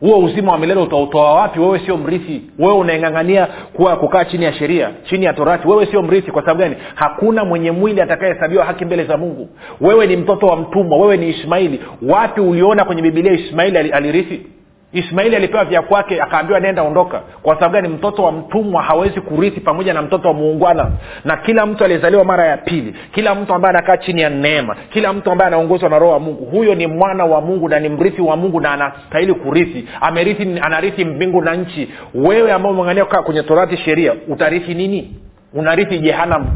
Huo 0.00 0.18
uzima 0.18 0.52
wa 0.52 0.58
milele 0.58 0.80
utautoa 0.80 1.34
wapi? 1.34 1.60
Wewe 1.60 1.78
sio 1.78 1.96
mrithi. 1.96 2.42
Wewe 2.58 2.74
unaengangania 2.74 3.46
kuwa 3.72 3.96
kukaa 3.96 4.24
chini 4.24 4.44
ya 4.44 4.52
sheria 4.52 4.90
chini 5.04 5.24
ya 5.24 5.32
torati. 5.32 5.68
Wewe 5.68 5.86
sio 5.86 6.02
mrithi. 6.02 6.30
Kwa 6.30 6.42
sababu 6.42 6.60
gani? 6.60 6.76
Hakuna 6.94 7.44
mwenye 7.44 7.70
mwili 7.70 8.00
atakayehesabiwa 8.00 8.64
haki 8.64 8.84
mbele 8.84 9.04
za 9.04 9.16
mungu. 9.16 9.48
Wewe 9.80 10.06
ni 10.06 10.16
mtoto 10.16 10.46
wa 10.46 10.56
mtumwa. 10.56 10.98
Wewe 10.98 11.16
ni 11.16 11.28
ismaili. 11.28 11.80
Wapi 12.02 12.40
uliona 12.40 12.84
kwenye 12.84 13.02
bibilia 13.02 13.32
ismaili 13.32 13.78
alirithi 13.78 14.46
ismaili 14.92 15.36
alipewa 15.36 15.64
vya 15.64 15.82
kwake 15.82 16.22
akaambiwa 16.22 16.60
nenda 16.60 16.82
ondoka. 16.82 17.20
Kwa 17.42 17.54
sababu 17.54 17.72
gani? 17.74 17.88
Mtoto 17.88 18.22
wa 18.22 18.32
mtumwa 18.32 18.82
hawezi 18.82 19.20
kurithi 19.20 19.60
pamoja 19.60 19.94
na 19.94 20.02
mtoto 20.02 20.28
wa 20.28 20.34
muungwana. 20.34 20.90
Na 21.24 21.36
kila 21.36 21.66
mtu 21.66 21.84
aliyezaliwa 21.84 22.24
mara 22.24 22.46
ya 22.46 22.56
pili 22.56 22.94
kila 23.12 23.34
mtu 23.34 23.54
ambaye 23.54 23.70
anakaa 23.76 23.96
chini 23.96 24.20
ya 24.20 24.30
neema 24.30 24.76
kila 24.90 25.12
mtu 25.12 25.30
ambaye 25.30 25.46
anaongozwa 25.46 25.88
na 25.90 25.98
roho 25.98 26.12
wa 26.12 26.18
mungu 26.20 26.44
huyo 26.44 26.74
ni 26.74 26.86
mwana 26.86 27.24
wa 27.24 27.40
mungu 27.40 27.68
na 27.68 27.80
ni 27.80 27.88
mrithi 27.88 28.22
wa 28.22 28.36
mungu 28.36 28.60
na 28.60 28.72
anastahili 28.72 29.34
kurithi. 29.34 29.88
Amerithi 30.00 30.58
anarithi 30.62 31.04
mbingu 31.04 31.42
na 31.42 31.54
nchi. 31.54 31.88
Wewe 32.14 32.52
ambao 32.52 32.72
umeangalia 32.72 33.04
kukaa 33.04 33.22
kwenye 33.22 33.42
torati 33.42 33.76
sheria 33.76 34.14
utarithi 34.28 34.74
nini? 34.74 35.16
Unarithi 35.54 35.98
jehanamu. 35.98 36.46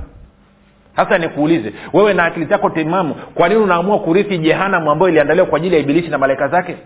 Sasa 0.97 1.19
nikuulize 1.19 1.73
wewe 1.93 2.15
na 2.15 2.25
akili 2.25 2.47
zako 2.47 2.71
timamu 2.71 3.15
kwa 3.35 3.49
nini 3.49 3.61
unaamua 3.61 3.99
kurithi 3.99 4.39
jehanamu 4.39 4.91
ambayo 4.91 5.09
iliandaliwa 5.11 5.47
kwa 5.47 5.57
ajili 5.57 5.75
ya 5.75 5.81
ibilisi 5.81 6.09
na 6.09 6.19
malaika 6.19 6.49
zake 6.49 6.77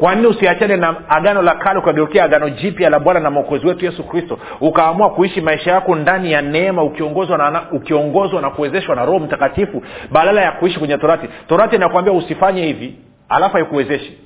kwa 0.00 0.14
nini 0.14 0.26
usiachane 0.26 0.76
na 0.76 1.08
agano 1.08 1.42
la 1.42 1.54
kale 1.54 1.78
ukageukia 1.78 2.24
agano 2.24 2.50
jipya 2.50 2.90
la 2.90 2.98
bwana 3.00 3.20
na 3.20 3.30
mwokozi 3.30 3.66
wetu 3.66 3.84
yesu 3.84 4.04
kristo? 4.04 4.38
Ukaamua 4.60 5.10
kuishi 5.10 5.40
maisha 5.40 5.70
yako 5.72 5.94
ndani 5.96 6.32
ya 6.32 6.42
neema 6.42 6.82
ukiongozwa 6.82 7.38
na 7.38 7.62
ukiongozwa 7.72 8.42
na 8.42 8.50
kuwezeshwa 8.50 8.96
na 8.96 9.04
roho 9.04 9.18
mtakatifu 9.18 9.82
badala 10.10 10.40
ya 10.42 10.52
kuishi 10.52 10.78
kwenye 10.78 10.98
torati. 10.98 11.28
Torati 11.48 11.76
inakwambia 11.76 12.12
usifanye 12.12 12.62
hivi 12.66 12.94
alafu 13.28 13.54
haikuwezeshi. 13.56 14.18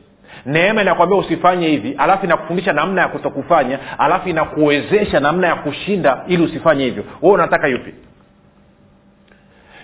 Neema 0.47 0.83
inakwambia 0.83 1.19
usifanye 1.19 1.69
hivi 1.69 1.95
alafu 1.99 2.25
inakufundisha 2.27 2.73
namna 2.73 3.03
ya 3.03 3.09
kutokufanya 3.09 3.79
alafu 3.99 4.29
inakuwezesha 4.29 5.21
namna 5.21 5.47
ya 5.49 5.55
kushinda 5.55 6.23
ili 6.29 6.43
usifanye 6.43 6.85
hivyo. 6.85 7.05
Wewe 7.23 7.35
unataka 7.35 7.69
yupi 7.69 7.95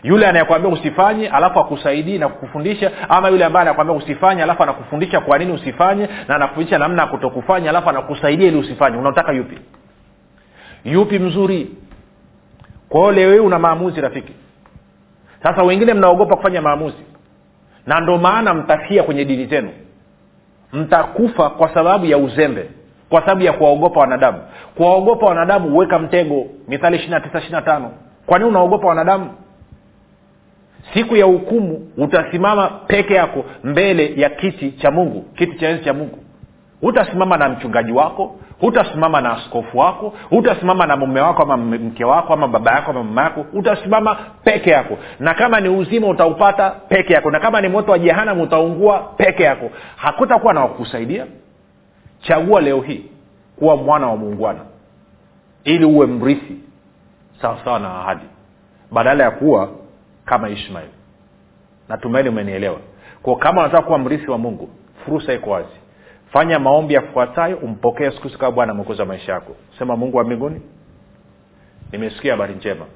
yule 0.03 0.27
anayekwambia 0.27 0.71
usifanye 0.73 1.29
alafu 1.29 1.59
akusaidii 1.61 2.19
na 2.19 2.29
kukufundisha 2.29 2.91
ama 3.09 3.29
yule 3.29 3.45
ambaye 3.45 3.63
anakwambia 3.67 3.97
usifanye 3.97 4.43
alafu 4.43 4.63
anakufundisha 4.63 5.21
kwa 5.21 5.39
nini 5.39 5.53
usifanye 5.53 6.09
na 6.29 6.35
anakufundisha 6.35 6.79
namna 6.79 7.03
ya 7.03 7.09
kutokufanya 7.09 7.71
alafu 7.71 7.89
anakusaidia 7.89 8.49
ili 8.49 8.57
usifanye. 8.59 8.97
Unataka 8.97 9.33
yupi? 9.33 9.59
Yupi 10.85 11.19
mzuri? 11.19 11.71
Kwa 12.89 13.01
hiyo 13.01 13.13
leo 13.13 13.33
hii 13.33 13.39
una 13.39 13.59
maamuzi 13.59 14.01
rafiki. 14.01 14.33
Sasa 15.43 15.63
wengine 15.63 15.95
mnaogopa 15.95 16.37
kufanya 16.37 16.63
maamuzi 16.63 17.05
na 17.87 18.01
ndo 18.01 18.19
maana 18.19 18.55
mtafia 18.55 19.03
kwenye 19.03 19.25
dini 19.25 19.47
zenu. 19.47 19.71
Mtakufa 20.73 21.51
kwa 21.51 21.75
sababu 21.75 22.07
ya 22.07 22.19
uzembe 22.19 22.71
kwa 23.09 23.21
sababu 23.21 23.43
ya 23.43 23.53
kuwaogopa 23.53 24.01
wanadamu. 24.01 24.39
Kuwaogopa 24.75 25.27
wanadamu 25.27 25.71
huweka 25.71 25.99
mtego. 25.99 26.47
Mithali 26.69 26.97
ishiri 26.97 27.21
tisa 27.21 27.39
ishiri 27.39 27.63
tano. 27.63 27.93
Kwa 28.27 28.39
nini 28.39 28.51
unaogopa 28.51 28.89
wanadamu 28.89 29.31
siku 30.95 31.17
ya 31.17 31.25
hukumu 31.25 31.91
utasimama 31.97 32.69
peke 32.69 33.15
yako 33.15 33.45
mbele 33.65 34.13
ya 34.17 34.31
kiti 34.31 34.73
cha 34.73 34.91
mungu. 34.91 35.23
Kiti 35.35 35.59
cha 35.59 35.69
enzi 35.69 35.85
cha 35.85 35.93
mungu. 35.95 36.19
Hutasimama 36.81 37.37
na 37.37 37.49
mchungaji 37.49 37.93
wako 37.93 38.37
hutasimama 38.61 39.21
na 39.21 39.33
askofu 39.33 39.79
wako 39.79 40.15
hutasimama 40.31 40.87
na 40.87 40.97
mume 40.97 41.21
wako 41.21 41.43
ama 41.43 41.57
mke 41.57 42.05
wako 42.05 42.33
ama 42.33 42.49
baba 42.49 42.73
yako 42.73 42.91
ama 42.91 43.03
mama 43.05 43.23
yako. 43.23 43.47
Utasimama 43.53 44.17
peke 44.45 44.71
yako. 44.71 44.99
Na 45.21 45.35
kama 45.35 45.61
ni 45.61 45.69
uzima 45.69 46.09
utaupata 46.09 46.71
peke 46.71 47.13
yako. 47.13 47.31
Na 47.31 47.41
kama 47.41 47.61
ni 47.61 47.69
moto 47.69 47.93
wa 47.93 47.99
jehanam 47.99 48.41
utaungua 48.41 48.99
peke 48.99 49.43
yako. 49.43 49.71
Hakutakuwa 49.97 50.55
na 50.55 50.61
wakusaidia 50.61 51.27
chagua 52.21 52.61
leo 52.61 52.81
hii 52.81 53.05
kuwa 53.59 53.77
mwana 53.77 54.07
wa 54.07 54.17
muungwana 54.17 54.61
ili 55.65 55.85
uwe 55.85 56.07
mrithi 56.07 56.57
sawasawa 57.43 57.79
na 57.79 57.95
ahadi. 58.01 58.25
Badala 58.93 59.25
ya 59.25 59.31
kuwa 59.31 59.69
kama 60.31 60.49
ishmael 60.49 60.89
natumaini 61.89 62.29
umenielewa. 62.29 62.81
Kwa 63.23 63.37
kama 63.39 63.61
unataka 63.61 63.83
kuwa 63.83 63.99
mrithi 63.99 64.31
wa 64.31 64.39
mungu 64.39 64.71
fursa 65.05 65.33
iko 65.33 65.51
wazi. 65.51 65.77
Fanya 66.33 66.59
maombi 66.59 66.95
yafuatayo 66.95 67.57
umpokee 67.57 68.05
yesu 68.05 68.21
kristo 68.21 68.39
kama 68.39 68.53
bwana 68.53 68.75
mwokozi 68.75 69.01
wa 69.01 69.07
maisha 69.07 69.33
yako. 69.33 69.57
Sema 69.79 69.97
mungu 69.97 70.17
wa 70.17 70.25
mbinguni 70.25 70.61
nimesikia 71.93 72.33
habari 72.33 72.55
njema. 72.55 72.87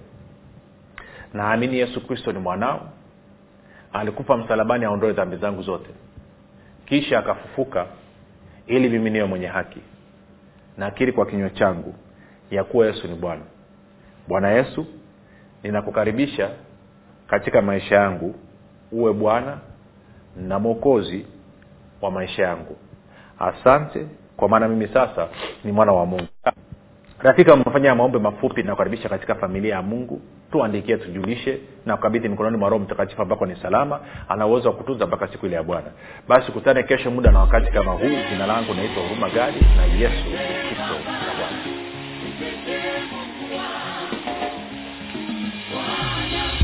Naamini 1.32 1.78
yesu 1.78 2.06
kristo 2.06 2.32
ni 2.32 2.38
mwanao. 2.38 2.88
Alikufa 3.92 4.36
msalabani 4.36 4.84
aondoe 4.84 5.12
dhambi 5.12 5.36
zangu 5.36 5.62
zote. 5.62 5.90
Kisha 6.86 7.18
akafufuka 7.18 7.86
ili 8.66 8.88
mimi 8.88 9.10
niwe 9.10 9.24
mwenye 9.24 9.46
haki 9.46 9.80
nakiri 10.78 11.12
kwa 11.12 11.26
kinywa 11.26 11.50
changu 11.50 11.94
ya 12.50 12.64
kuwa 12.64 12.86
yesu 12.86 13.08
ni 13.08 13.14
bwana. 13.14 13.42
Bwana 14.28 14.50
yesu 14.50 14.86
ninakukaribisha 15.62 16.50
katika 17.26 17.62
maisha 17.62 17.94
yangu 17.94 18.34
uwe 18.92 19.12
bwana 19.12 19.58
na 20.36 20.58
mwokozi 20.58 21.26
wa 22.02 22.10
maisha 22.10 22.42
yangu. 22.42 22.76
Asante 23.38 24.06
kwa 24.36 24.48
maana 24.48 24.68
mimi 24.68 24.88
sasa 24.88 25.28
ni 25.64 25.72
mwana 25.72 25.92
wa 25.92 26.06
mungu. 26.06 26.26
Rafika 27.18 27.54
umefanya 27.54 27.94
maombe 27.94 28.18
mafupi 28.18 28.62
nakukaribisha 28.62 29.08
katika 29.08 29.34
familia 29.34 29.74
ya 29.74 29.82
mungu. 29.82 30.20
Tuandikie 30.52 30.96
tujulishe 30.96 31.58
na 31.86 31.96
kukabidhi 31.96 32.28
mikononi 32.28 32.56
mwa 32.56 32.68
roho 32.68 32.84
mtakatifu 32.84 33.22
ambako 33.22 33.46
ni 33.46 33.56
salama 33.56 34.00
ana 34.28 34.46
uwezo 34.46 34.68
wa 34.68 34.74
kutunza 34.74 35.06
mpaka 35.06 35.28
siku 35.28 35.46
ile 35.46 35.56
ya 35.56 35.62
bwana. 35.62 35.86
Basi 36.28 36.52
kutane 36.52 36.82
kesho 36.82 37.10
muda 37.10 37.30
na 37.32 37.38
wakati 37.40 37.72
kama 37.72 37.92
huu. 37.92 38.16
Jina 38.30 38.46
langu 38.46 38.74
naitwa 38.74 39.02
huruma 39.02 39.30
gadi 39.30 39.58
na 39.76 39.84
yesu 39.84 40.24
kristo 40.68 40.94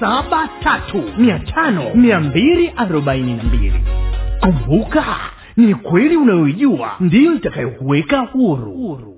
saba 0.00 0.48
tatu 0.62 1.02
mia 1.18 1.38
tano 1.38 1.82
kumbuka 4.40 5.04
ni 5.56 5.74
kweli 5.74 6.16
unayoijua 6.16 6.96
ndiyo 7.00 7.34
itakayokuweka 7.34 8.18
huru, 8.20 9.17